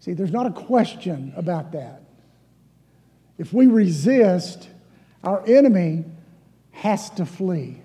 See, 0.00 0.12
there's 0.12 0.32
not 0.32 0.46
a 0.46 0.50
question 0.50 1.32
about 1.34 1.72
that. 1.72 2.02
If 3.38 3.52
we 3.52 3.66
resist, 3.66 4.68
our 5.22 5.44
enemy 5.46 6.04
has 6.72 7.10
to 7.10 7.26
flee. 7.26 7.80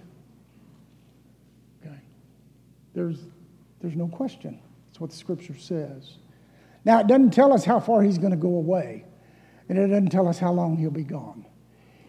Okay? 1.81 1.95
There's, 2.93 3.19
there's 3.81 3.95
no 3.95 4.07
question. 4.07 4.59
That's 4.87 4.99
what 4.99 5.09
the 5.09 5.15
scripture 5.15 5.57
says. 5.57 6.17
Now, 6.85 6.99
it 6.99 7.07
doesn't 7.07 7.31
tell 7.31 7.53
us 7.53 7.63
how 7.63 7.79
far 7.79 8.01
he's 8.01 8.17
going 8.17 8.31
to 8.31 8.37
go 8.37 8.55
away, 8.55 9.05
and 9.69 9.77
it 9.77 9.87
doesn't 9.87 10.09
tell 10.09 10.27
us 10.27 10.39
how 10.39 10.51
long 10.51 10.77
he'll 10.77 10.89
be 10.89 11.03
gone. 11.03 11.45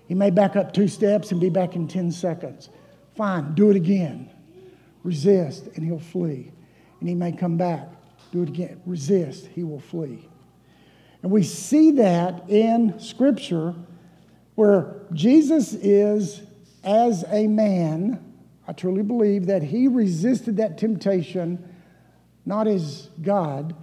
He 0.08 0.14
may 0.14 0.30
back 0.30 0.56
up 0.56 0.72
two 0.72 0.88
steps 0.88 1.30
and 1.30 1.40
be 1.40 1.50
back 1.50 1.76
in 1.76 1.88
10 1.88 2.12
seconds. 2.12 2.70
Fine, 3.16 3.54
do 3.54 3.70
it 3.70 3.76
again. 3.76 4.30
Resist, 5.02 5.68
and 5.74 5.84
he'll 5.84 5.98
flee. 5.98 6.52
And 7.00 7.08
he 7.08 7.14
may 7.14 7.32
come 7.32 7.56
back. 7.56 7.88
Do 8.30 8.42
it 8.42 8.48
again. 8.48 8.80
Resist, 8.86 9.46
he 9.46 9.64
will 9.64 9.80
flee. 9.80 10.28
And 11.22 11.30
we 11.30 11.42
see 11.42 11.92
that 11.92 12.48
in 12.50 12.98
Scripture 12.98 13.74
where 14.54 15.02
Jesus 15.12 15.72
is, 15.72 16.42
as 16.84 17.24
a 17.28 17.46
man, 17.46 18.34
I 18.66 18.72
truly 18.72 19.02
believe 19.02 19.46
that 19.46 19.62
he 19.62 19.88
resisted 19.88 20.56
that 20.56 20.78
temptation 20.78 21.68
not 22.44 22.66
as 22.66 23.08
God, 23.20 23.74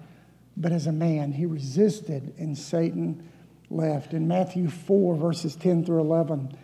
but 0.57 0.71
as 0.71 0.87
a 0.87 0.91
man. 0.91 1.31
He 1.31 1.45
resisted, 1.45 2.33
and 2.37 2.57
Satan 2.57 3.29
left. 3.69 4.13
In 4.13 4.27
Matthew 4.27 4.69
4, 4.69 5.15
verses 5.15 5.55
10 5.55 5.85
through 5.85 6.01
11, 6.01 6.57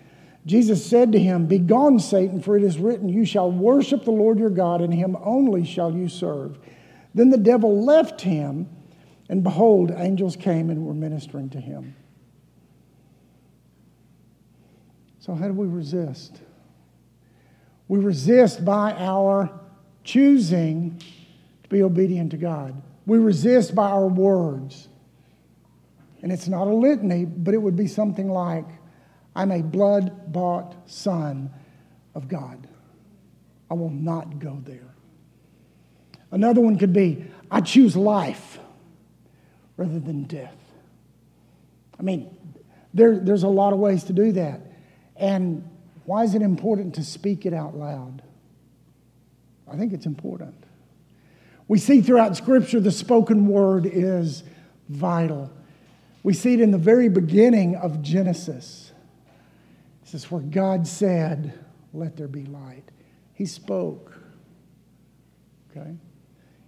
Jesus 0.45 0.85
said 0.85 1.11
to 1.13 1.19
him, 1.19 1.47
Begone, 1.47 1.99
Satan, 1.99 2.41
for 2.41 2.57
it 2.57 2.63
is 2.63 2.77
written, 2.77 3.09
You 3.09 3.25
shall 3.25 3.51
worship 3.51 4.03
the 4.03 4.11
Lord 4.11 4.38
your 4.38 4.49
God, 4.49 4.81
and 4.81 4.93
him 4.93 5.17
only 5.23 5.65
shall 5.65 5.91
you 5.91 6.09
serve. 6.09 6.59
Then 7.13 7.29
the 7.29 7.38
devil 7.38 7.83
left 7.83 8.21
him, 8.21 8.67
and 9.27 9.43
behold, 9.43 9.91
angels 9.95 10.35
came 10.35 10.69
and 10.69 10.85
were 10.85 10.93
ministering 10.93 11.49
to 11.51 11.59
him. 11.59 11.95
So, 15.19 15.33
how 15.33 15.47
do 15.47 15.53
we 15.53 15.67
resist? 15.67 16.39
We 17.88 17.99
resist 17.99 18.63
by 18.63 18.93
our 18.93 19.59
choosing 20.03 21.01
to 21.63 21.69
be 21.69 21.81
obedient 21.81 22.31
to 22.31 22.38
God. 22.38 22.79
We 23.07 23.17
resist 23.17 23.73
by 23.73 23.89
our 23.89 24.07
words. 24.07 24.88
And 26.21 26.31
it's 26.31 26.47
not 26.47 26.67
a 26.67 26.73
litany, 26.73 27.25
but 27.25 27.53
it 27.53 27.57
would 27.57 27.75
be 27.75 27.88
something 27.88 28.29
like, 28.29 28.65
I'm 29.35 29.51
a 29.51 29.61
blood 29.61 30.31
bought 30.31 30.75
son 30.89 31.51
of 32.13 32.27
God. 32.27 32.67
I 33.69 33.73
will 33.73 33.89
not 33.89 34.39
go 34.39 34.59
there. 34.63 34.93
Another 36.31 36.61
one 36.61 36.77
could 36.77 36.93
be, 36.93 37.25
I 37.49 37.61
choose 37.61 37.95
life 37.95 38.59
rather 39.77 39.99
than 39.99 40.23
death. 40.23 40.55
I 41.99 42.03
mean, 42.03 42.35
there, 42.93 43.19
there's 43.19 43.43
a 43.43 43.47
lot 43.47 43.73
of 43.73 43.79
ways 43.79 44.05
to 44.05 44.13
do 44.13 44.31
that. 44.33 44.61
And 45.15 45.67
why 46.05 46.23
is 46.23 46.35
it 46.35 46.41
important 46.41 46.95
to 46.95 47.03
speak 47.03 47.45
it 47.45 47.53
out 47.53 47.75
loud? 47.75 48.21
I 49.67 49.77
think 49.77 49.93
it's 49.93 50.05
important. 50.05 50.55
We 51.67 51.79
see 51.79 52.01
throughout 52.01 52.38
Scripture 52.38 52.79
the 52.79 52.91
spoken 52.91 53.47
word 53.47 53.85
is 53.85 54.43
vital. 54.89 55.51
We 56.23 56.33
see 56.33 56.53
it 56.53 56.61
in 56.61 56.71
the 56.71 56.77
very 56.77 57.09
beginning 57.09 57.75
of 57.75 58.01
Genesis. 58.01 58.91
This 60.03 60.13
is 60.13 60.31
where 60.31 60.41
God 60.41 60.88
said, 60.88 61.53
Let 61.93 62.17
there 62.17 62.27
be 62.27 62.45
light. 62.45 62.83
He 63.33 63.45
spoke. 63.45 64.13
Okay? 65.71 65.95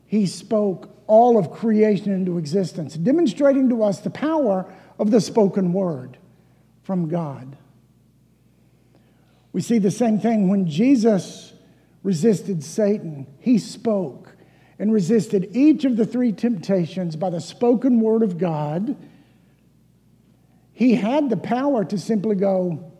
He 0.07 0.25
spoke 0.25 0.89
all 1.05 1.37
of 1.37 1.51
creation 1.51 2.11
into 2.11 2.37
existence, 2.37 2.95
demonstrating 2.95 3.69
to 3.69 3.83
us 3.83 3.99
the 3.99 4.09
power 4.09 4.73
of 4.97 5.11
the 5.11 5.21
spoken 5.21 5.73
word 5.73 6.17
from 6.83 7.09
God. 7.09 7.57
We 9.51 9.61
see 9.61 9.79
the 9.79 9.91
same 9.91 10.19
thing 10.19 10.47
when 10.49 10.67
Jesus 10.67 11.53
resisted 12.03 12.63
Satan. 12.63 13.27
He 13.39 13.57
spoke 13.57 14.35
and 14.79 14.93
resisted 14.93 15.49
each 15.53 15.83
of 15.83 15.97
the 15.97 16.05
three 16.05 16.31
temptations 16.31 17.15
by 17.15 17.29
the 17.29 17.41
spoken 17.41 17.99
word 17.99 18.23
of 18.23 18.37
God. 18.37 18.95
He 20.71 20.95
had 20.95 21.29
the 21.29 21.37
power 21.37 21.83
to 21.83 21.97
simply 21.97 22.35
go, 22.35 22.91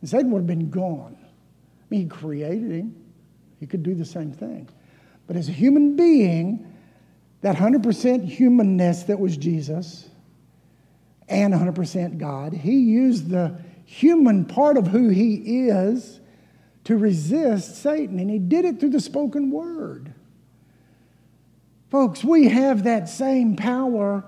and 0.00 0.08
Satan 0.08 0.30
would 0.30 0.40
have 0.40 0.46
been 0.46 0.70
gone. 0.70 1.16
I 1.20 1.84
mean, 1.90 2.02
he 2.02 2.06
created 2.06 2.70
him, 2.70 2.96
he 3.60 3.66
could 3.66 3.82
do 3.82 3.94
the 3.94 4.04
same 4.04 4.32
thing. 4.32 4.68
But 5.26 5.36
as 5.36 5.48
a 5.48 5.52
human 5.52 5.96
being, 5.96 6.72
that 7.40 7.56
100% 7.56 8.24
humanness 8.24 9.04
that 9.04 9.18
was 9.18 9.36
Jesus 9.36 10.08
and 11.28 11.54
100% 11.54 12.18
God, 12.18 12.52
he 12.52 12.78
used 12.78 13.28
the 13.28 13.58
human 13.84 14.44
part 14.44 14.76
of 14.76 14.88
who 14.88 15.08
he 15.08 15.68
is 15.68 16.20
to 16.84 16.96
resist 16.96 17.82
Satan, 17.82 18.18
and 18.18 18.30
he 18.30 18.38
did 18.38 18.64
it 18.64 18.78
through 18.78 18.90
the 18.90 19.00
spoken 19.00 19.50
word. 19.50 20.12
Folks, 21.90 22.24
we 22.24 22.48
have 22.48 22.84
that 22.84 23.08
same 23.08 23.56
power 23.56 24.24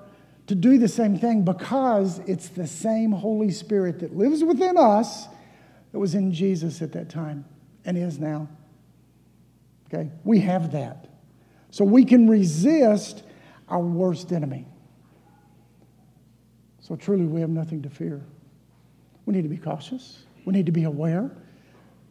to 0.46 0.54
do 0.54 0.78
the 0.78 0.88
same 0.88 1.18
thing 1.18 1.42
because 1.42 2.20
it's 2.20 2.48
the 2.48 2.66
same 2.66 3.12
Holy 3.12 3.50
Spirit 3.50 4.00
that 4.00 4.16
lives 4.16 4.44
within 4.44 4.76
us 4.76 5.26
that 5.92 5.98
was 5.98 6.14
in 6.14 6.32
Jesus 6.32 6.80
at 6.82 6.92
that 6.92 7.08
time 7.08 7.44
and 7.84 7.98
is 7.98 8.18
now. 8.18 8.48
Okay? 9.86 10.10
We 10.24 10.40
have 10.40 10.72
that. 10.72 11.08
So 11.70 11.84
we 11.84 12.04
can 12.04 12.28
resist 12.28 13.22
our 13.68 13.80
worst 13.80 14.32
enemy. 14.32 14.66
So 16.80 16.96
truly, 16.96 17.26
we 17.26 17.40
have 17.40 17.50
nothing 17.50 17.82
to 17.82 17.90
fear. 17.90 18.24
We 19.24 19.34
need 19.34 19.42
to 19.42 19.48
be 19.48 19.58
cautious, 19.58 20.24
we 20.44 20.52
need 20.52 20.66
to 20.66 20.72
be 20.72 20.84
aware, 20.84 21.32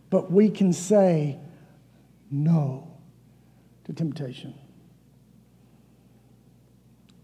but 0.10 0.32
we 0.32 0.50
can 0.50 0.74
say 0.74 1.40
no 2.30 2.92
to 3.86 3.94
temptation. 3.94 4.54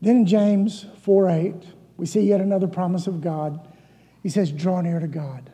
Then 0.01 0.17
in 0.17 0.25
James 0.25 0.85
4 1.01 1.29
8, 1.29 1.55
we 1.97 2.05
see 2.05 2.21
yet 2.21 2.41
another 2.41 2.67
promise 2.67 3.05
of 3.05 3.21
God. 3.21 3.67
He 4.23 4.29
says, 4.29 4.51
Draw 4.51 4.81
near 4.81 4.99
to 4.99 5.07
God. 5.07 5.51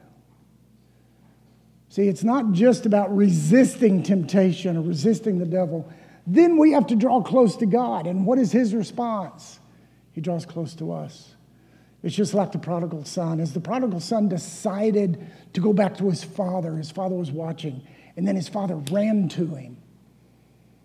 See, 1.97 2.07
it's 2.07 2.23
not 2.23 2.51
just 2.51 2.85
about 2.85 3.17
resisting 3.17 4.03
temptation 4.03 4.77
or 4.77 4.81
resisting 4.81 5.39
the 5.39 5.47
devil. 5.47 5.91
Then 6.27 6.57
we 6.57 6.73
have 6.73 6.85
to 6.87 6.95
draw 6.95 7.23
close 7.23 7.55
to 7.55 7.65
God. 7.65 8.05
And 8.05 8.23
what 8.23 8.37
is 8.37 8.51
his 8.51 8.75
response? 8.75 9.59
He 10.11 10.21
draws 10.21 10.45
close 10.45 10.75
to 10.75 10.91
us. 10.91 11.33
It's 12.03 12.15
just 12.15 12.35
like 12.35 12.51
the 12.51 12.59
prodigal 12.59 13.03
son. 13.03 13.39
As 13.39 13.51
the 13.51 13.59
prodigal 13.59 13.99
son 13.99 14.29
decided 14.29 15.27
to 15.53 15.59
go 15.59 15.73
back 15.73 15.97
to 15.97 16.07
his 16.07 16.23
father, 16.23 16.75
his 16.75 16.91
father 16.91 17.15
was 17.15 17.31
watching, 17.31 17.81
and 18.15 18.27
then 18.27 18.35
his 18.35 18.47
father 18.47 18.75
ran 18.75 19.27
to 19.29 19.47
him. 19.47 19.77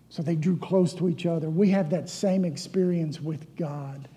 So 0.09 0.23
they 0.23 0.35
drew 0.35 0.57
close 0.57 0.95
to 0.95 1.07
each 1.07 1.27
other. 1.27 1.47
We 1.47 1.69
have 1.69 1.91
that 1.91 2.09
same 2.09 2.43
experience 2.43 3.21
with 3.21 3.55
God. 3.55 4.09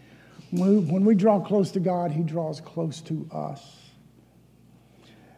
When 0.51 1.05
we 1.05 1.15
draw 1.15 1.41
close 1.41 1.73
to 1.73 1.81
God, 1.81 2.11
he 2.11 2.23
draws 2.23 2.63
close 2.63 3.03
to 3.03 3.29
us. 3.31 3.77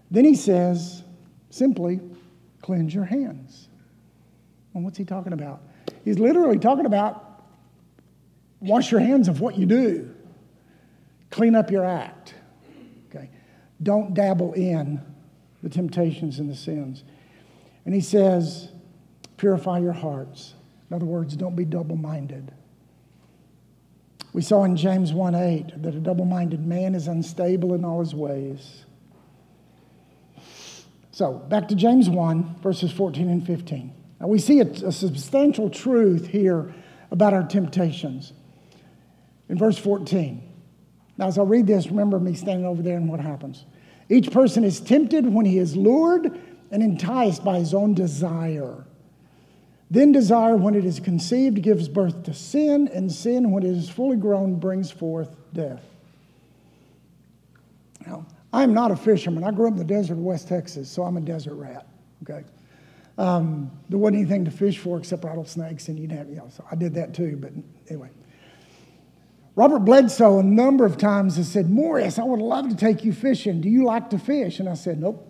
Then 0.09 0.25
he 0.25 0.37
says, 0.37 1.03
simply, 1.50 2.00
cleanse 2.62 2.94
your 2.94 3.04
hands. 3.04 3.68
And 4.74 4.84
what's 4.84 4.98
he 4.98 5.04
talking 5.04 5.32
about? 5.32 5.62
He's 6.04 6.18
literally 6.18 6.58
talking 6.58 6.87
about 6.87 7.42
wash 8.61 8.90
your 8.90 9.00
hands 9.00 9.28
of 9.28 9.40
what 9.40 9.56
you 9.56 9.66
do. 9.66 10.14
Clean 11.30 11.54
up 11.54 11.70
your 11.70 11.84
act. 11.84 12.34
Okay? 13.08 13.30
Don't 13.82 14.14
dabble 14.14 14.52
in 14.54 15.00
the 15.62 15.68
temptations 15.68 16.38
and 16.38 16.50
the 16.50 16.54
sins. 16.54 17.04
And 17.84 17.94
he 17.94 18.00
says, 18.00 18.68
purify 19.37 19.78
your 19.78 19.92
hearts. 19.92 20.54
In 20.90 20.96
other 20.96 21.06
words, 21.06 21.37
don't 21.37 21.56
be 21.56 21.64
double 21.64 21.96
minded. 21.96 22.52
We 24.32 24.42
saw 24.42 24.64
in 24.64 24.76
James 24.76 25.12
1 25.12 25.34
8 25.34 25.82
that 25.82 25.94
a 25.94 26.00
double 26.00 26.24
minded 26.24 26.66
man 26.66 26.94
is 26.94 27.08
unstable 27.08 27.74
in 27.74 27.84
all 27.84 28.00
his 28.00 28.14
ways. 28.14 28.84
So, 31.18 31.33
back 31.33 31.66
to 31.66 31.74
James 31.74 32.09
1, 32.09 32.61
verses 32.62 32.92
14 32.92 33.28
and 33.28 33.44
15. 33.44 33.92
Now, 34.20 34.28
we 34.28 34.38
see 34.38 34.61
a, 34.61 34.66
a 34.66 34.92
substantial 34.92 35.68
truth 35.68 36.28
here 36.28 36.72
about 37.11 37.35
our 37.35 37.42
temptations. 37.42 38.33
In 39.48 39.59
verse 39.59 39.76
14, 39.76 40.40
Now, 41.16 41.26
as 41.26 41.37
I 41.37 41.42
read 41.42 41.66
this, 41.66 41.88
remember 41.88 42.20
me 42.20 42.35
standing 42.35 42.64
over 42.64 42.83
there 42.83 42.96
and 42.96 43.09
what 43.09 43.18
happens. 43.18 43.64
Each 44.09 44.31
person 44.31 44.62
is 44.62 44.78
tempted 44.78 45.26
when 45.26 45.44
he 45.44 45.59
is 45.59 45.74
lured 45.74 46.40
and 46.70 46.85
enticed 46.85 47.42
by 47.42 47.59
his 47.59 47.74
own 47.74 47.94
desire. 47.94 48.85
Then 49.90 50.12
desire, 50.12 50.57
when 50.57 50.76
it 50.76 50.85
is 50.85 51.00
conceived, 51.00 51.62
gives 51.62 51.88
birth 51.88 52.22
to 52.26 52.33
sin, 52.33 52.88
and 52.94 53.11
sin, 53.11 53.50
when 53.50 53.64
it 53.64 53.70
is 53.70 53.88
fully 53.88 54.18
grown, 54.18 54.61
brings 54.61 54.92
forth 54.92 55.35
death. 55.52 55.83
Now, 58.07 58.24
I'm 58.52 58.72
not 58.72 58.90
a 58.90 58.96
fisherman. 58.96 59.44
I 59.44 59.50
grew 59.50 59.66
up 59.66 59.72
in 59.72 59.78
the 59.78 59.84
desert 59.84 60.14
of 60.14 60.20
West 60.20 60.48
Texas, 60.48 60.90
so 60.90 61.02
I'm 61.02 61.16
a 61.16 61.20
desert 61.20 61.54
rat. 61.54 61.87
Okay. 62.22 62.44
Um, 63.18 63.70
there 63.88 63.98
wasn't 63.98 64.18
anything 64.18 64.44
to 64.44 64.50
fish 64.50 64.78
for 64.78 64.98
except 64.98 65.24
rattlesnakes, 65.24 65.88
and 65.88 65.98
you'd 65.98 66.12
have, 66.12 66.28
you 66.28 66.37
know, 66.37 66.48
so 66.50 66.64
I 66.70 66.76
did 66.76 66.94
that 66.94 67.14
too. 67.14 67.37
But 67.40 67.52
anyway, 67.88 68.11
Robert 69.56 69.80
Bledsoe 69.80 70.38
a 70.38 70.42
number 70.42 70.87
of 70.87 70.98
times 70.98 71.37
has 71.37 71.50
said, 71.50 71.68
Morris, 71.68 72.18
I 72.18 72.24
would 72.24 72.40
love 72.40 72.68
to 72.68 72.76
take 72.76 73.04
you 73.04 73.12
fishing. 73.12 73.61
Do 73.61 73.68
you 73.68 73.84
like 73.84 74.11
to 74.11 74.18
fish? 74.18 74.61
And 74.61 74.68
I 74.68 74.74
said, 74.74 75.00
Nope. 75.00 75.24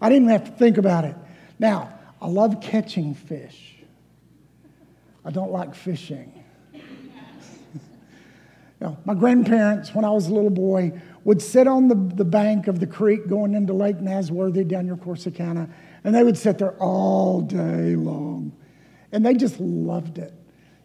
I 0.00 0.08
didn't 0.08 0.28
have 0.28 0.44
to 0.44 0.50
think 0.50 0.76
about 0.76 1.04
it. 1.04 1.14
Now, 1.58 1.98
I 2.20 2.26
love 2.26 2.60
catching 2.60 3.14
fish. 3.14 3.76
I 5.24 5.30
don't 5.30 5.50
like 5.50 5.74
fishing. 5.74 6.43
Know, 8.84 8.98
my 9.04 9.14
grandparents, 9.14 9.94
when 9.94 10.04
I 10.04 10.10
was 10.10 10.28
a 10.28 10.34
little 10.34 10.50
boy, 10.50 10.92
would 11.24 11.40
sit 11.40 11.66
on 11.66 11.88
the, 11.88 11.94
the 11.94 12.24
bank 12.24 12.68
of 12.68 12.80
the 12.80 12.86
creek 12.86 13.26
going 13.26 13.54
into 13.54 13.72
Lake 13.72 13.98
Nasworthy 13.98 14.66
down 14.66 14.86
near 14.86 14.96
Corsicana, 14.96 15.70
and 16.04 16.14
they 16.14 16.22
would 16.22 16.36
sit 16.36 16.58
there 16.58 16.72
all 16.78 17.40
day 17.40 17.96
long. 17.96 18.52
And 19.10 19.24
they 19.24 19.34
just 19.34 19.58
loved 19.58 20.18
it. 20.18 20.32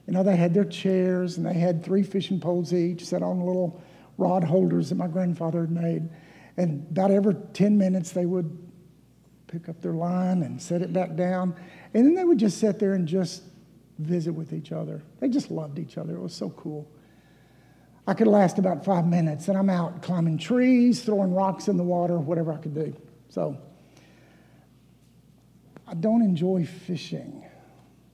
You 0.07 0.13
know, 0.13 0.23
they 0.23 0.35
had 0.35 0.53
their 0.53 0.65
chairs 0.65 1.37
and 1.37 1.45
they 1.45 1.53
had 1.53 1.83
three 1.83 2.03
fishing 2.03 2.39
poles 2.39 2.73
each, 2.73 3.05
set 3.05 3.21
on 3.21 3.41
little 3.41 3.81
rod 4.17 4.43
holders 4.43 4.89
that 4.89 4.95
my 4.95 5.07
grandfather 5.07 5.61
had 5.61 5.71
made. 5.71 6.09
And 6.57 6.87
about 6.91 7.11
every 7.11 7.35
10 7.53 7.77
minutes, 7.77 8.11
they 8.11 8.25
would 8.25 8.57
pick 9.47 9.69
up 9.69 9.81
their 9.81 9.93
line 9.93 10.43
and 10.43 10.61
set 10.61 10.81
it 10.81 10.93
back 10.93 11.15
down. 11.15 11.55
And 11.93 12.05
then 12.05 12.15
they 12.15 12.23
would 12.23 12.37
just 12.37 12.59
sit 12.59 12.79
there 12.79 12.93
and 12.93 13.07
just 13.07 13.43
visit 13.99 14.31
with 14.31 14.53
each 14.53 14.71
other. 14.71 15.01
They 15.19 15.27
just 15.27 15.51
loved 15.51 15.79
each 15.79 15.97
other. 15.97 16.15
It 16.15 16.21
was 16.21 16.33
so 16.33 16.49
cool. 16.51 16.89
I 18.09 18.15
could 18.15 18.25
last 18.25 18.57
about 18.57 18.83
five 18.83 19.05
minutes, 19.05 19.49
and 19.49 19.57
I'm 19.57 19.69
out 19.69 20.01
climbing 20.01 20.39
trees, 20.39 21.03
throwing 21.03 21.31
rocks 21.31 21.67
in 21.67 21.77
the 21.77 21.83
water, 21.83 22.17
whatever 22.17 22.51
I 22.51 22.57
could 22.57 22.73
do. 22.73 22.95
So 23.29 23.55
I 25.87 25.93
don't 25.93 26.23
enjoy 26.23 26.65
fishing, 26.65 27.45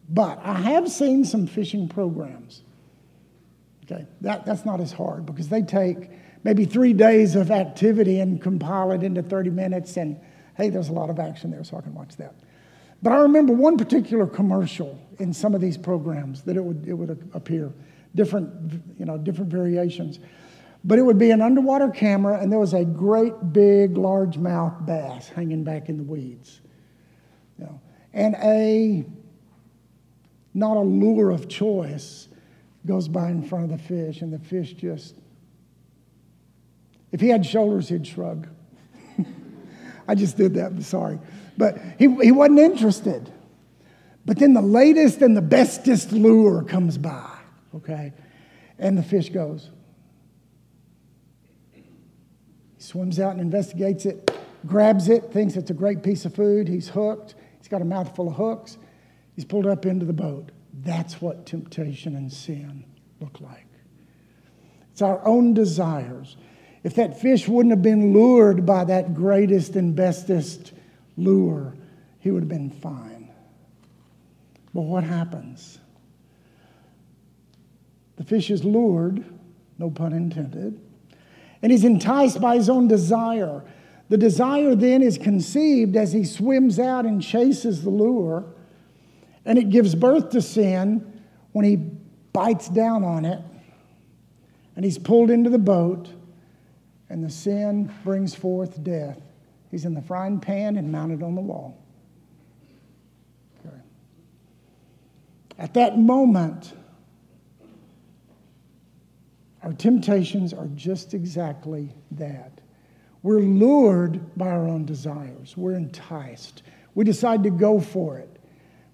but 0.10 0.38
I 0.44 0.56
have 0.56 0.92
seen 0.92 1.24
some 1.24 1.48
fishing 1.48 1.88
programs. 1.88 2.62
Okay, 3.86 4.06
that, 4.20 4.46
that's 4.46 4.66
not 4.66 4.82
as 4.82 4.92
hard 4.92 5.26
because 5.26 5.48
they 5.48 5.62
take 5.62 6.10
maybe 6.44 6.66
three 6.66 6.92
days 6.92 7.36
of 7.36 7.50
activity 7.50 8.20
and 8.20 8.42
compile 8.42 8.92
it 8.92 9.02
into 9.02 9.24
30 9.24 9.50
minutes 9.52 9.96
and 9.96 10.20
hey, 10.56 10.70
there's 10.70 10.90
a 10.90 10.94
lot 10.94 11.10
of 11.10 11.20
action 11.20 11.52
there, 11.52 11.64
so 11.64 11.78
I 11.78 11.82
can 11.82 11.94
watch 11.94 12.18
that. 12.18 12.36
But 13.02 13.14
I 13.14 13.18
remember 13.20 13.54
one 13.54 13.78
particular 13.78 14.28
commercial 14.28 15.00
in 15.20 15.32
some 15.32 15.56
of 15.56 15.62
these 15.62 15.78
programs 15.78 16.42
that 16.42 16.58
it 16.58 16.64
would, 16.66 16.86
it 16.86 16.94
would 16.94 17.30
appear, 17.34 17.72
different, 18.16 18.82
you 18.98 19.06
know, 19.06 19.18
different 19.18 19.52
variations. 19.52 20.20
But 20.84 21.00
it 21.00 21.02
would 21.04 21.18
be 21.18 21.32
an 21.32 21.42
underwater 21.42 21.90
camera, 21.90 22.40
and 22.40 22.52
there 22.52 22.60
was 22.60 22.74
a 22.74 22.86
great 22.86 23.54
big 23.54 23.96
largemouth 23.96 24.86
bass 24.86 25.30
hanging 25.30 25.64
back 25.64 25.90
in 25.90 25.98
the 25.98 26.04
weeds. 26.04 26.62
You 27.58 27.66
know, 27.66 27.82
and 28.14 28.36
a, 28.36 29.06
not 30.54 30.78
a 30.78 30.82
lure 30.82 31.32
of 31.32 31.48
choice, 31.48 32.28
goes 32.86 33.08
by 33.08 33.30
in 33.30 33.44
front 33.44 33.66
of 33.66 33.72
the 33.72 33.84
fish, 33.84 34.22
and 34.22 34.32
the 34.32 34.40
fish 34.40 34.74
just, 34.74 35.16
if 37.12 37.20
he 37.20 37.30
had 37.30 37.46
shoulders, 37.46 37.90
he'd 37.90 38.06
shrug. 38.06 38.48
I 40.08 40.16
just 40.16 40.38
did 40.38 40.54
that, 40.56 40.68
I'm 40.68 40.82
sorry. 40.82 41.20
But 41.58 41.78
he, 41.98 42.14
he 42.22 42.32
wasn't 42.32 42.60
interested. 42.60 43.32
But 44.26 44.40
then 44.40 44.54
the 44.54 44.62
latest 44.62 45.22
and 45.22 45.38
the 45.38 45.42
bestest 45.42 46.12
lure 46.12 46.64
comes 46.64 46.98
by, 46.98 47.35
okay? 47.76 48.14
And 48.80 48.98
the 48.98 49.04
fish 49.04 49.30
goes. 49.30 49.70
He 51.72 51.84
swims 52.78 53.20
out 53.20 53.32
and 53.32 53.42
investigates 53.42 54.06
it, 54.06 54.32
grabs 54.66 55.10
it, 55.10 55.32
thinks 55.32 55.56
it's 55.56 55.72
a 55.72 55.76
great 55.76 56.04
piece 56.04 56.26
of 56.26 56.36
food. 56.36 56.68
He's 56.68 56.90
hooked. 56.90 57.36
He's 57.58 57.68
got 57.68 57.82
a 57.82 57.86
mouthful 57.86 58.28
of 58.28 58.36
hooks. 58.36 58.78
He's 59.36 59.46
pulled 59.46 59.66
up 59.66 59.86
into 59.86 60.06
the 60.06 60.14
boat. 60.14 60.52
That's 60.84 61.22
what 61.22 61.46
temptation 61.46 62.16
and 62.16 62.32
sin 62.32 62.86
look 63.20 63.40
like. 63.42 63.68
It's 64.92 65.02
our 65.02 65.26
own 65.26 65.54
desires. 65.54 66.38
If 66.84 66.96
that 66.96 67.20
fish 67.20 67.48
wouldn't 67.48 67.72
have 67.72 67.82
been 67.82 68.14
lured 68.14 68.66
by 68.66 68.86
that 68.86 69.14
greatest 69.14 69.76
and 69.76 69.96
bestest 69.96 70.74
lure, 71.18 71.74
he 72.20 72.32
would 72.32 72.44
have 72.44 72.50
been 72.50 72.70
fine. 72.70 73.32
But 74.74 74.82
what 74.82 75.04
happens? 75.04 75.80
The 78.18 78.24
fish 78.24 78.50
is 78.50 78.64
lured, 78.64 79.26
no 79.78 79.90
pun 79.90 80.14
intended, 80.14 80.80
and 81.62 81.72
he's 81.72 81.84
enticed 81.84 82.40
by 82.40 82.56
his 82.56 82.70
own 82.70 82.88
desire. 82.88 83.64
The 84.10 84.18
desire 84.18 84.76
then 84.76 85.02
is 85.02 85.18
conceived 85.18 85.96
as 85.96 86.14
he 86.14 86.24
swims 86.24 86.80
out 86.80 87.06
and 87.06 87.22
chases 87.22 87.84
the 87.84 87.90
lure, 87.90 88.46
and 89.44 89.58
it 89.58 89.70
gives 89.70 89.96
birth 89.96 90.30
to 90.32 90.42
sin 90.42 91.22
when 91.52 91.66
he 91.66 91.78
bites 92.36 92.68
down 92.68 93.04
on 93.04 93.26
it 93.26 93.42
and 94.76 94.84
he's 94.84 94.98
pulled 94.98 95.32
into 95.32 95.50
the 95.50 95.58
boat 95.58 96.10
and 97.10 97.24
the 97.24 97.30
sin 97.30 97.92
brings 98.04 98.36
forth 98.36 98.84
death. 98.84 99.22
He's 99.72 99.86
in 99.86 99.94
the 99.94 100.02
frying 100.02 100.40
pan 100.40 100.76
and 100.76 100.92
mounted 100.92 101.24
on 101.24 101.36
the 101.36 101.42
wall. 101.42 101.82
At 105.58 105.74
that 105.76 105.98
moment, 105.98 106.74
our 109.66 109.74
temptations 109.74 110.54
are 110.54 110.68
just 110.76 111.16
exactly 111.16 111.90
that. 112.12 112.62
We're 113.24 113.40
lured 113.40 114.38
by 114.38 114.50
our 114.50 114.68
own 114.68 114.86
desires, 114.86 115.58
we're 115.58 115.74
enticed. 115.74 116.62
We 116.94 117.04
decide 117.04 117.44
to 117.44 117.50
go 117.50 117.82
for 117.82 118.20
it. 118.20 118.30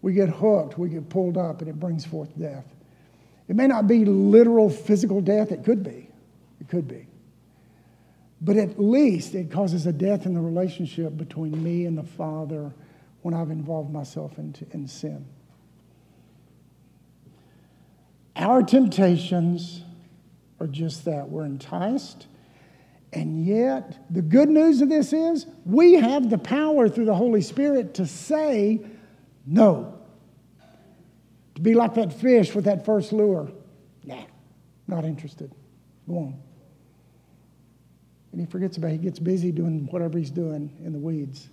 We 0.01 0.13
get 0.13 0.29
hooked, 0.29 0.79
we 0.79 0.87
get 0.89 1.09
pulled 1.09 1.37
up, 1.37 1.59
and 1.59 1.69
it 1.69 1.79
brings 1.79 2.05
forth 2.05 2.29
death. 2.39 2.65
It 3.49 3.57
may 3.57 3.67
not 3.67 3.85
be 3.85 4.05
literal 4.05 4.69
physical 4.69 5.19
death, 5.19 5.51
it 5.51 5.65
could 5.65 5.83
be. 5.83 6.09
It 6.61 6.69
could 6.69 6.87
be. 6.87 7.05
But 8.39 8.55
at 8.55 8.79
least 8.79 9.35
it 9.35 9.51
causes 9.51 9.85
a 9.85 9.91
death 9.91 10.25
in 10.25 10.33
the 10.33 10.41
relationship 10.41 11.17
between 11.17 11.61
me 11.61 11.85
and 11.85 11.97
the 11.97 12.03
Father 12.03 12.71
when 13.23 13.33
I've 13.33 13.51
involved 13.51 13.91
myself 13.91 14.37
in, 14.39 14.55
in 14.71 14.87
sin. 14.87 15.25
Our 18.37 18.63
temptations 18.63 19.83
are 20.61 20.67
just 20.67 21.05
that. 21.05 21.29
We're 21.29 21.45
enticed. 21.45 22.27
And 23.13 23.45
yet, 23.45 23.97
the 24.09 24.21
good 24.21 24.49
news 24.49 24.81
of 24.81 24.89
this 24.89 25.11
is 25.11 25.45
we 25.65 25.95
have 25.95 26.29
the 26.29 26.37
power 26.37 26.87
through 26.87 27.05
the 27.05 27.15
Holy 27.15 27.41
Spirit 27.41 27.95
to 27.95 28.05
say 28.05 28.81
no. 29.45 29.99
To 31.55 31.61
be 31.61 31.73
like 31.73 31.95
that 31.95 32.13
fish 32.13 32.55
with 32.55 32.65
that 32.65 32.85
first 32.85 33.11
lure. 33.11 33.51
Nah, 34.05 34.23
not 34.87 35.03
interested. 35.03 35.53
Go 36.07 36.17
on 36.17 36.39
and 38.31 38.39
he 38.39 38.47
forgets 38.47 38.77
about 38.77 38.91
it. 38.91 38.93
He 38.93 38.97
gets 38.99 39.19
busy 39.19 39.51
doing 39.51 39.87
whatever 39.91 40.17
he's 40.17 40.31
doing 40.31 40.71
in 40.83 40.93
the 40.93 40.99
weeds. 40.99 41.49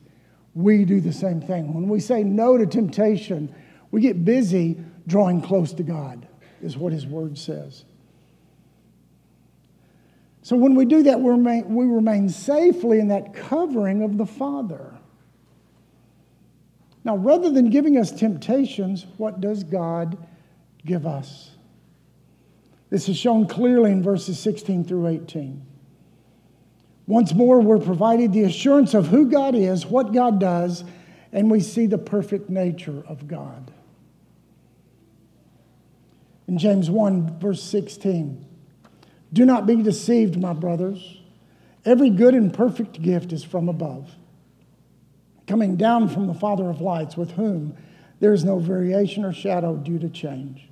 We 0.55 0.85
do 0.85 1.01
the 1.01 1.13
same 1.13 1.41
thing. 1.41 1.75
When 1.75 1.89
we 1.89 2.01
say 2.01 2.23
no 2.23 2.57
to 2.57 2.67
temptation, 2.67 3.55
we 3.91 4.01
get 4.01 4.25
busy 4.25 4.79
drawing 5.07 5.41
close 5.41 5.73
to 5.75 5.83
God, 5.83 6.27
is 6.63 6.77
what 6.77 6.93
his 6.93 7.07
word 7.07 7.39
says. 7.39 7.85
So 10.49 10.57
when 10.57 10.75
we 10.75 10.87
do 10.87 11.03
that, 11.03 11.21
we 11.21 11.31
remain, 11.31 11.75
we 11.75 11.85
remain 11.85 12.31
safely 12.31 13.01
in 13.01 13.09
that 13.09 13.35
covering 13.35 14.03
of 14.03 14.17
the 14.17 14.25
Father. 14.25 14.95
Now, 17.05 17.19
rather 17.19 17.51
than 17.51 17.69
giving 17.69 17.99
us 17.99 18.11
temptations, 18.11 19.05
what 19.19 19.43
does 19.43 19.63
God 19.63 20.17
give 20.87 21.07
us? 21.07 21.51
This 22.89 23.11
is 23.11 23.19
shown 23.19 23.47
clearly 23.47 23.93
in 23.93 24.03
verses 24.03 24.39
16 24.39 24.85
through 24.85 25.09
18. 25.09 25.67
Once 27.07 27.35
more, 27.35 27.61
we're 27.61 27.77
provided 27.77 28.33
the 28.33 28.45
assurance 28.45 28.95
of 28.95 29.09
who 29.09 29.27
God 29.27 29.55
is, 29.55 29.85
what 29.85 30.15
God 30.15 30.41
does, 30.41 30.83
and 31.31 31.51
we 31.51 31.61
see 31.61 31.85
the 31.85 31.99
perfect 31.99 32.49
nature 32.49 33.03
of 33.07 33.29
God. 33.29 33.71
In 36.47 36.57
James 36.57 36.89
1, 36.89 37.39
verse 37.39 37.63
16, 37.63 38.47
do 39.33 39.45
not 39.45 39.67
be 39.67 39.77
deceived, 39.77 40.41
my 40.41 40.53
brothers. 40.53 41.19
Every 41.85 42.11
good 42.11 42.35
and 42.35 42.53
perfect 42.53 43.01
gift 43.03 43.33
is 43.33 43.45
from 43.45 43.69
above, 43.69 44.11
coming 45.47 45.77
down 45.77 46.09
from 46.09 46.27
the 46.27 46.35
Father 46.35 46.69
of 46.69 46.81
lights, 46.81 47.17
with 47.17 47.33
whom 47.33 47.77
there 48.21 48.33
is 48.33 48.45
no 48.45 48.59
variation 48.59 49.25
or 49.25 49.33
shadow 49.33 49.77
due 49.77 49.99
to 49.99 50.09
change. 50.09 50.69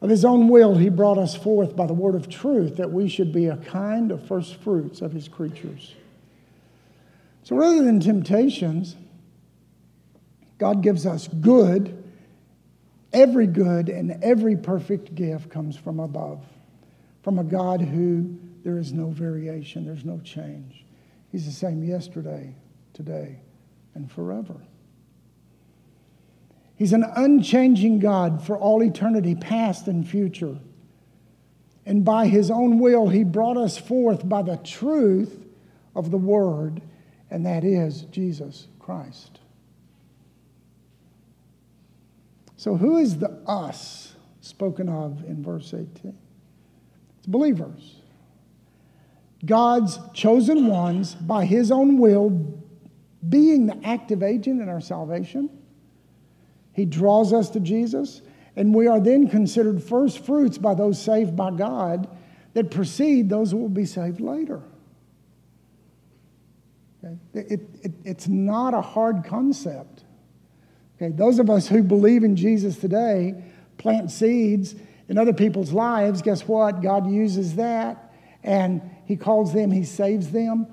Of 0.00 0.10
his 0.10 0.24
own 0.24 0.48
will, 0.48 0.76
he 0.76 0.88
brought 0.88 1.18
us 1.18 1.34
forth 1.34 1.74
by 1.74 1.86
the 1.86 1.92
word 1.92 2.14
of 2.14 2.28
truth 2.28 2.76
that 2.76 2.92
we 2.92 3.08
should 3.08 3.32
be 3.32 3.46
a 3.46 3.56
kind 3.56 4.12
of 4.12 4.26
first 4.26 4.56
fruits 4.56 5.00
of 5.00 5.12
his 5.12 5.28
creatures. 5.28 5.94
So 7.42 7.56
rather 7.56 7.82
than 7.82 7.98
temptations, 7.98 8.94
God 10.58 10.82
gives 10.82 11.06
us 11.06 11.28
good. 11.28 12.04
Every 13.12 13.46
good 13.46 13.88
and 13.88 14.22
every 14.22 14.54
perfect 14.56 15.14
gift 15.14 15.48
comes 15.50 15.76
from 15.76 15.98
above, 15.98 16.44
from 17.28 17.38
a 17.38 17.44
God 17.44 17.82
who 17.82 18.38
there 18.64 18.78
is 18.78 18.94
no 18.94 19.10
variation, 19.10 19.84
there's 19.84 20.02
no 20.02 20.18
change. 20.20 20.86
He's 21.30 21.44
the 21.44 21.52
same 21.52 21.84
yesterday, 21.84 22.56
today, 22.94 23.40
and 23.94 24.10
forever. 24.10 24.56
He's 26.76 26.94
an 26.94 27.04
unchanging 27.04 27.98
God 27.98 28.42
for 28.42 28.56
all 28.56 28.82
eternity, 28.82 29.34
past 29.34 29.88
and 29.88 30.08
future. 30.08 30.56
And 31.84 32.02
by 32.02 32.28
his 32.28 32.50
own 32.50 32.78
will, 32.78 33.10
he 33.10 33.24
brought 33.24 33.58
us 33.58 33.76
forth 33.76 34.26
by 34.26 34.40
the 34.40 34.56
truth 34.56 35.44
of 35.94 36.10
the 36.10 36.16
word, 36.16 36.80
and 37.30 37.44
that 37.44 37.62
is 37.62 38.04
Jesus 38.04 38.68
Christ. 38.78 39.40
So, 42.56 42.76
who 42.76 42.96
is 42.96 43.18
the 43.18 43.32
us 43.46 44.14
spoken 44.40 44.88
of 44.88 45.22
in 45.24 45.42
verse 45.42 45.74
18? 45.74 46.16
It's 47.18 47.26
believers. 47.26 47.96
God's 49.44 49.98
chosen 50.14 50.66
ones 50.66 51.14
by 51.14 51.44
his 51.44 51.70
own 51.70 51.98
will 51.98 52.30
being 53.28 53.66
the 53.66 53.78
active 53.84 54.22
agent 54.22 54.60
in 54.60 54.68
our 54.68 54.80
salvation 54.80 55.50
he 56.78 56.84
draws 56.84 57.32
us 57.32 57.50
to 57.50 57.60
Jesus, 57.60 58.22
and 58.54 58.72
we 58.72 58.86
are 58.86 59.00
then 59.00 59.28
considered 59.28 59.82
first 59.82 60.24
fruits 60.24 60.58
by 60.58 60.74
those 60.74 61.02
saved 61.02 61.34
by 61.34 61.50
God 61.50 62.08
that 62.54 62.70
precede 62.70 63.28
those 63.28 63.50
who 63.50 63.56
will 63.56 63.68
be 63.68 63.84
saved 63.84 64.20
later. 64.20 64.62
Okay? 67.04 67.16
It, 67.34 67.62
it, 67.82 67.92
it's 68.04 68.28
not 68.28 68.74
a 68.74 68.80
hard 68.80 69.24
concept. 69.24 70.04
Okay? 70.96 71.10
Those 71.12 71.40
of 71.40 71.50
us 71.50 71.66
who 71.66 71.82
believe 71.82 72.22
in 72.22 72.36
Jesus 72.36 72.78
today 72.78 73.42
plant 73.76 74.12
seeds 74.12 74.76
in 75.08 75.18
other 75.18 75.32
people's 75.32 75.72
lives. 75.72 76.22
Guess 76.22 76.46
what? 76.46 76.82
God 76.82 77.10
uses 77.10 77.56
that, 77.56 78.12
and 78.42 78.82
He 79.06 79.16
calls 79.16 79.52
them, 79.52 79.70
He 79.70 79.84
saves 79.84 80.30
them. 80.30 80.66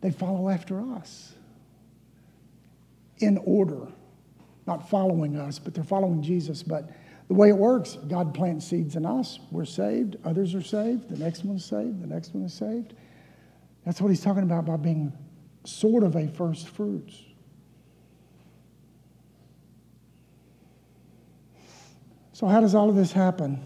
They 0.00 0.10
follow 0.10 0.48
after 0.48 0.80
us 0.80 1.32
in 3.18 3.38
order 3.38 3.88
not 4.66 4.88
following 4.88 5.36
us, 5.36 5.58
but 5.58 5.74
they're 5.74 5.84
following 5.84 6.22
Jesus. 6.22 6.62
But 6.62 6.90
the 7.28 7.34
way 7.34 7.48
it 7.48 7.56
works, 7.56 7.98
God 8.08 8.34
plants 8.34 8.66
seeds 8.66 8.96
in 8.96 9.04
us. 9.04 9.38
We're 9.50 9.64
saved. 9.64 10.16
Others 10.24 10.54
are 10.54 10.62
saved. 10.62 11.08
The 11.08 11.18
next 11.18 11.44
one's 11.44 11.64
saved. 11.64 12.02
The 12.02 12.06
next 12.06 12.34
one 12.34 12.44
is 12.44 12.54
saved. 12.54 12.94
That's 13.84 14.00
what 14.00 14.08
he's 14.08 14.22
talking 14.22 14.42
about 14.42 14.64
by 14.64 14.76
being 14.76 15.12
sort 15.64 16.02
of 16.02 16.16
a 16.16 16.28
first 16.28 16.68
fruits. 16.68 17.14
So, 22.34 22.48
how 22.48 22.60
does 22.60 22.74
all 22.74 22.90
of 22.90 22.96
this 22.96 23.12
happen? 23.12 23.60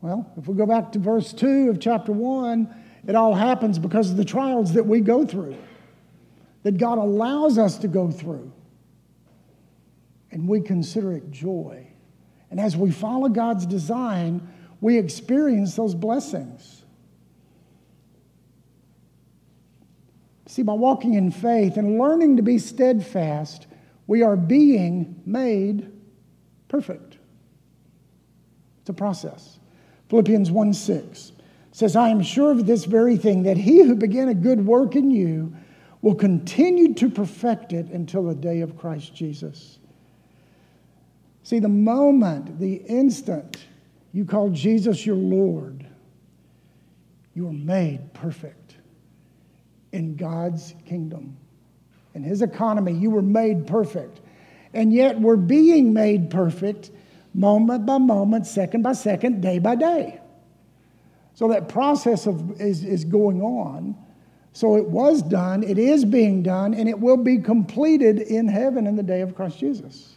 Well, 0.00 0.30
if 0.36 0.46
we 0.46 0.54
go 0.54 0.66
back 0.66 0.92
to 0.92 1.00
verse 1.00 1.32
2 1.32 1.68
of 1.68 1.80
chapter 1.80 2.12
1, 2.12 2.72
it 3.08 3.16
all 3.16 3.34
happens 3.34 3.76
because 3.76 4.12
of 4.12 4.16
the 4.16 4.24
trials 4.24 4.72
that 4.74 4.86
we 4.86 5.00
go 5.00 5.26
through, 5.26 5.56
that 6.62 6.78
God 6.78 6.98
allows 6.98 7.58
us 7.58 7.76
to 7.78 7.88
go 7.88 8.12
through 8.12 8.52
and 10.30 10.46
we 10.46 10.60
consider 10.60 11.12
it 11.12 11.32
joy. 11.32 11.88
And 12.52 12.60
as 12.60 12.76
we 12.76 12.92
follow 12.92 13.28
God's 13.30 13.66
design, 13.66 14.48
we 14.80 14.96
experience 14.96 15.74
those 15.74 15.96
blessings. 15.96 16.84
See, 20.46 20.62
by 20.62 20.74
walking 20.74 21.14
in 21.14 21.32
faith 21.32 21.76
and 21.76 21.98
learning 21.98 22.36
to 22.36 22.42
be 22.42 22.58
steadfast, 22.58 23.66
we 24.06 24.22
are 24.22 24.36
being 24.36 25.20
made 25.26 25.90
perfect. 26.68 27.18
It's 28.80 28.90
a 28.90 28.94
process. 28.94 29.58
Philippians 30.08 30.50
1 30.50 30.72
6 30.72 31.32
says, 31.72 31.96
I 31.96 32.08
am 32.08 32.22
sure 32.22 32.52
of 32.52 32.66
this 32.66 32.84
very 32.84 33.16
thing, 33.16 33.42
that 33.42 33.56
he 33.56 33.82
who 33.82 33.94
began 33.94 34.28
a 34.28 34.34
good 34.34 34.64
work 34.64 34.96
in 34.96 35.10
you 35.10 35.54
will 36.00 36.14
continue 36.14 36.94
to 36.94 37.10
perfect 37.10 37.72
it 37.72 37.86
until 37.88 38.22
the 38.22 38.34
day 38.34 38.60
of 38.60 38.78
Christ 38.78 39.14
Jesus. 39.14 39.78
See, 41.42 41.58
the 41.58 41.68
moment, 41.68 42.58
the 42.58 42.74
instant 42.74 43.66
you 44.12 44.24
call 44.24 44.50
Jesus 44.50 45.04
your 45.04 45.16
Lord, 45.16 45.86
you 47.34 47.46
are 47.48 47.52
made 47.52 48.14
perfect 48.14 48.76
in 49.92 50.16
God's 50.16 50.74
kingdom. 50.86 51.36
In 52.14 52.22
His 52.22 52.40
economy, 52.40 52.92
you 52.92 53.10
were 53.10 53.20
made 53.20 53.66
perfect. 53.66 54.20
And 54.76 54.92
yet 54.92 55.18
we're 55.18 55.36
being 55.36 55.94
made 55.94 56.30
perfect 56.30 56.90
moment 57.32 57.86
by 57.86 57.96
moment, 57.96 58.46
second 58.46 58.82
by 58.82 58.92
second, 58.92 59.40
day 59.40 59.58
by 59.58 59.74
day. 59.74 60.20
So 61.34 61.48
that 61.48 61.70
process 61.70 62.26
of, 62.26 62.60
is, 62.60 62.84
is 62.84 63.04
going 63.04 63.40
on. 63.40 63.96
So 64.52 64.76
it 64.76 64.86
was 64.86 65.22
done, 65.22 65.62
it 65.62 65.78
is 65.78 66.04
being 66.04 66.42
done, 66.42 66.74
and 66.74 66.88
it 66.88 66.98
will 66.98 67.16
be 67.16 67.38
completed 67.38 68.20
in 68.20 68.48
heaven 68.48 68.86
in 68.86 68.96
the 68.96 69.02
day 69.02 69.22
of 69.22 69.34
Christ 69.34 69.58
Jesus. 69.58 70.16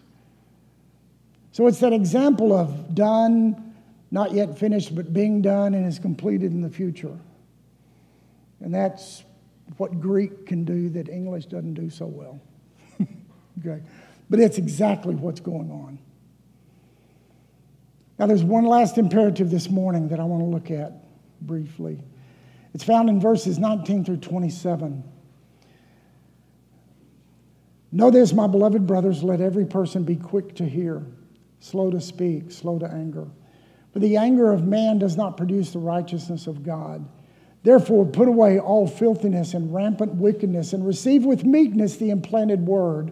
So 1.54 1.68
it's 1.68 1.80
that 1.80 1.94
example 1.94 2.52
of 2.52 2.94
done, 2.94 3.74
not 4.12 4.34
yet 4.34 4.58
finished, 4.58 4.94
but 4.94 5.14
being 5.14 5.42
done 5.42 5.74
and 5.74 5.86
is 5.86 6.00
completed 6.00 6.52
in 6.52 6.62
the 6.62 6.70
future. 6.70 7.18
And 8.60 8.74
that's 8.74 9.24
what 9.78 10.02
Greek 10.02 10.46
can 10.46 10.66
do 10.66 10.90
that 10.90 11.08
English 11.08 11.46
doesn't 11.46 11.76
do 11.76 11.90
so 11.90 12.06
well. 12.06 12.40
okay. 13.60 13.82
But 14.30 14.40
it's 14.40 14.58
exactly 14.58 15.16
what's 15.16 15.40
going 15.40 15.72
on. 15.72 16.00
Now, 18.18 18.28
there's 18.28 18.44
one 18.44 18.66
last 18.66 18.98
imperative 18.98 19.50
this 19.50 19.70
morning 19.70 20.10
that 20.10 20.20
I 20.20 20.24
want 20.26 20.42
to 20.42 20.48
look 20.48 20.72
at 20.72 20.92
briefly. 21.42 22.00
It's 22.74 22.84
found 22.84 23.10
in 23.10 23.20
verses 23.20 23.58
19 23.58 24.06
through 24.06 24.18
27. 24.18 25.04
Know 27.92 28.12
this, 28.12 28.34
my 28.34 28.46
beloved 28.46 28.86
brothers, 28.86 29.24
let 29.24 29.42
every 29.42 29.66
person 29.66 30.04
be 30.04 30.16
quick 30.16 30.56
to 30.56 30.66
hear 30.66 31.06
slow 31.60 31.92
to 31.92 32.00
speak, 32.00 32.52
slow 32.52 32.80
to 32.80 32.88
anger. 32.88 33.28
For 33.92 34.00
the 34.00 34.18
anger 34.18 34.52
of 34.52 34.66
man 34.66 35.00
does 35.00 35.18
not 35.18 35.38
produce 35.38 35.72
the 35.72 35.80
righteousness 35.80 36.48
of 36.48 36.64
God. 36.64 37.08
Therefore, 37.64 38.06
put 38.06 38.28
away 38.28 38.60
all 38.60 38.88
filthiness 38.88 39.54
and 39.54 39.74
rampant 39.74 40.16
wickedness, 40.16 40.72
and 40.74 40.86
receive 40.86 41.26
with 41.26 41.44
meekness 41.44 41.98
the 41.98 42.10
implanted 42.10 42.66
word, 42.66 43.12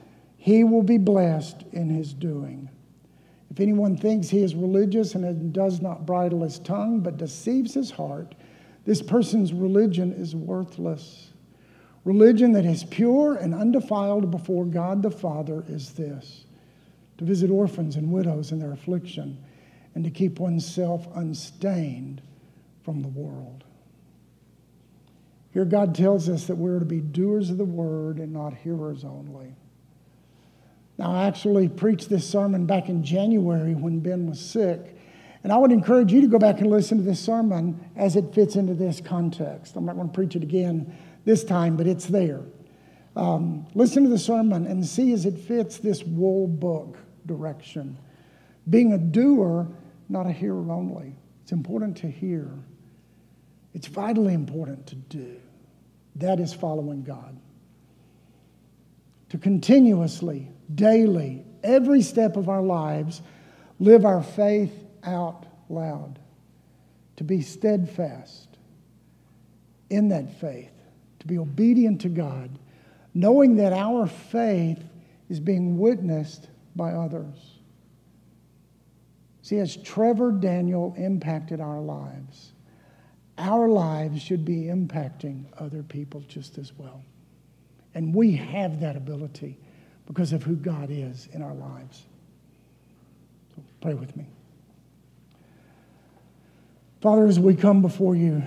he 0.41 0.63
will 0.63 0.81
be 0.81 0.97
blessed 0.97 1.65
in 1.71 1.87
his 1.87 2.15
doing. 2.15 2.67
If 3.51 3.59
anyone 3.59 3.95
thinks 3.95 4.27
he 4.27 4.41
is 4.41 4.55
religious 4.55 5.13
and 5.13 5.53
does 5.53 5.81
not 5.81 6.07
bridle 6.07 6.41
his 6.41 6.57
tongue, 6.57 7.01
but 7.01 7.17
deceives 7.17 7.75
his 7.75 7.91
heart, 7.91 8.33
this 8.83 9.03
person's 9.03 9.53
religion 9.53 10.11
is 10.11 10.35
worthless. 10.35 11.29
Religion 12.05 12.53
that 12.53 12.65
is 12.65 12.83
pure 12.85 13.35
and 13.35 13.53
undefiled 13.53 14.31
before 14.31 14.65
God 14.65 15.03
the 15.03 15.11
Father 15.11 15.63
is 15.67 15.91
this 15.93 16.45
to 17.19 17.23
visit 17.23 17.51
orphans 17.51 17.95
and 17.95 18.11
widows 18.11 18.51
in 18.51 18.57
their 18.57 18.71
affliction 18.71 19.37
and 19.93 20.03
to 20.03 20.09
keep 20.09 20.39
oneself 20.39 21.07
unstained 21.13 22.19
from 22.83 23.03
the 23.03 23.09
world. 23.09 23.63
Here, 25.53 25.65
God 25.65 25.93
tells 25.93 26.29
us 26.29 26.47
that 26.47 26.55
we're 26.55 26.79
to 26.79 26.85
be 26.85 26.99
doers 26.99 27.51
of 27.51 27.59
the 27.59 27.63
word 27.63 28.17
and 28.17 28.33
not 28.33 28.55
hearers 28.55 29.05
only. 29.05 29.55
Now, 31.01 31.15
I 31.15 31.23
actually 31.23 31.67
preached 31.67 32.09
this 32.09 32.29
sermon 32.29 32.67
back 32.67 32.87
in 32.87 33.03
January 33.03 33.73
when 33.73 34.01
Ben 34.01 34.27
was 34.27 34.39
sick. 34.39 34.95
And 35.43 35.51
I 35.51 35.57
would 35.57 35.71
encourage 35.71 36.13
you 36.13 36.21
to 36.21 36.27
go 36.27 36.37
back 36.37 36.61
and 36.61 36.69
listen 36.69 36.99
to 36.99 37.03
this 37.03 37.19
sermon 37.19 37.89
as 37.95 38.15
it 38.15 38.35
fits 38.35 38.55
into 38.55 38.75
this 38.75 39.01
context. 39.01 39.75
I'm 39.75 39.83
not 39.83 39.95
going 39.95 40.09
to 40.09 40.13
preach 40.13 40.35
it 40.35 40.43
again 40.43 40.95
this 41.25 41.43
time, 41.43 41.75
but 41.75 41.87
it's 41.87 42.05
there. 42.05 42.41
Um, 43.15 43.65
listen 43.73 44.03
to 44.03 44.09
the 44.09 44.19
sermon 44.19 44.67
and 44.67 44.85
see 44.85 45.11
as 45.11 45.25
it 45.25 45.39
fits 45.39 45.79
this 45.79 46.03
wool 46.03 46.47
book 46.47 46.99
direction 47.25 47.97
Being 48.69 48.93
a 48.93 48.99
doer, 48.99 49.67
not 50.07 50.27
a 50.27 50.31
hearer 50.31 50.71
only. 50.71 51.15
It's 51.41 51.51
important 51.51 51.97
to 51.97 52.11
hear, 52.11 52.47
it's 53.73 53.87
vitally 53.87 54.35
important 54.35 54.85
to 54.85 54.95
do. 54.95 55.37
That 56.17 56.39
is 56.39 56.53
following 56.53 57.01
God. 57.01 57.39
To 59.29 59.39
continuously, 59.39 60.47
daily, 60.75 61.45
every 61.63 62.01
step 62.01 62.37
of 62.37 62.49
our 62.49 62.61
lives, 62.61 63.21
live 63.79 64.05
our 64.05 64.23
faith 64.23 64.73
out 65.03 65.45
loud. 65.69 66.19
To 67.17 67.23
be 67.23 67.41
steadfast 67.41 68.47
in 69.89 70.09
that 70.09 70.39
faith, 70.39 70.71
to 71.19 71.27
be 71.27 71.37
obedient 71.37 72.01
to 72.01 72.09
God, 72.09 72.49
knowing 73.13 73.57
that 73.57 73.73
our 73.73 74.07
faith 74.07 74.81
is 75.29 75.39
being 75.39 75.77
witnessed 75.77 76.47
by 76.75 76.93
others. 76.93 77.59
See, 79.43 79.57
as 79.57 79.75
Trevor 79.77 80.31
Daniel 80.31 80.93
impacted 80.97 81.59
our 81.59 81.81
lives, 81.81 82.53
our 83.37 83.67
lives 83.67 84.21
should 84.21 84.45
be 84.45 84.63
impacting 84.63 85.45
other 85.57 85.83
people 85.83 86.21
just 86.27 86.57
as 86.57 86.71
well. 86.77 87.03
And 87.93 88.13
we 88.15 88.33
have 88.33 88.79
that 88.79 88.95
ability 88.95 89.57
because 90.11 90.33
of 90.33 90.43
who 90.43 90.57
God 90.57 90.89
is 90.91 91.29
in 91.31 91.41
our 91.41 91.53
lives. 91.53 92.03
So 93.55 93.63
pray 93.79 93.93
with 93.93 94.17
me. 94.17 94.25
Father, 96.99 97.25
as 97.27 97.39
we 97.39 97.55
come 97.55 97.81
before 97.81 98.13
you, 98.13 98.43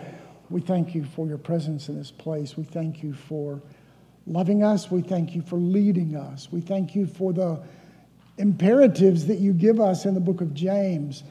we 0.51 0.61
thank 0.61 0.95
you 0.95 1.07
for 1.07 1.27
your 1.27 1.39
presence 1.39 1.89
in 1.89 1.97
this 1.97 2.11
place. 2.11 2.55
We 2.55 2.65
thank 2.65 3.03
you 3.03 3.15
for 3.15 3.63
loving 4.27 4.63
us. 4.63 4.91
We 4.91 5.01
thank 5.01 5.35
you 5.35 5.41
for 5.41 5.57
leading 5.57 6.17
us. 6.17 6.53
We 6.53 6.61
thank 6.61 6.95
you 6.95 7.07
for 7.07 7.33
the 7.33 7.63
imperatives 8.37 9.27
that 9.29 9.39
you 9.39 9.55
give 9.55 9.81
us 9.81 10.05
in 10.05 10.13
the 10.13 10.21
book 10.21 10.43
of 10.43 10.53
James 10.53 11.23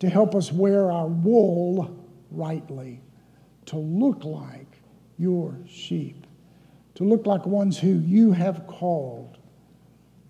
to 0.00 0.08
help 0.08 0.34
us 0.34 0.50
wear 0.50 0.90
our 0.90 1.06
wool 1.06 1.96
rightly, 2.32 3.00
to 3.66 3.76
look 3.76 4.24
like 4.24 4.80
your 5.16 5.54
sheep, 5.68 6.26
to 6.96 7.04
look 7.04 7.24
like 7.24 7.46
ones 7.46 7.78
who 7.78 8.00
you 8.00 8.32
have 8.32 8.66
called 8.66 9.35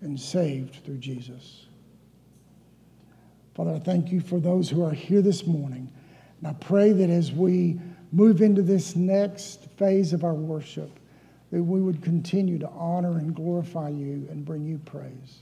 and 0.01 0.19
saved 0.19 0.83
through 0.85 0.97
Jesus. 0.97 1.65
Father, 3.55 3.73
I 3.73 3.79
thank 3.79 4.11
you 4.11 4.21
for 4.21 4.39
those 4.39 4.69
who 4.69 4.83
are 4.83 4.91
here 4.93 5.21
this 5.21 5.47
morning. 5.47 5.91
And 6.39 6.47
I 6.47 6.53
pray 6.53 6.91
that 6.91 7.09
as 7.09 7.31
we 7.31 7.79
move 8.11 8.41
into 8.41 8.61
this 8.61 8.95
next 8.95 9.65
phase 9.77 10.13
of 10.13 10.23
our 10.23 10.35
worship, 10.35 10.91
that 11.51 11.63
we 11.63 11.81
would 11.81 12.03
continue 12.03 12.59
to 12.59 12.69
honor 12.69 13.17
and 13.17 13.35
glorify 13.35 13.89
you 13.89 14.27
and 14.29 14.45
bring 14.45 14.65
you 14.65 14.77
praise. 14.79 15.39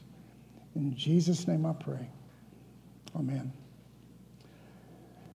In 0.75 0.95
Jesus' 0.95 1.47
name 1.47 1.65
I 1.65 1.73
pray. 1.73 2.07
Amen. 3.15 3.51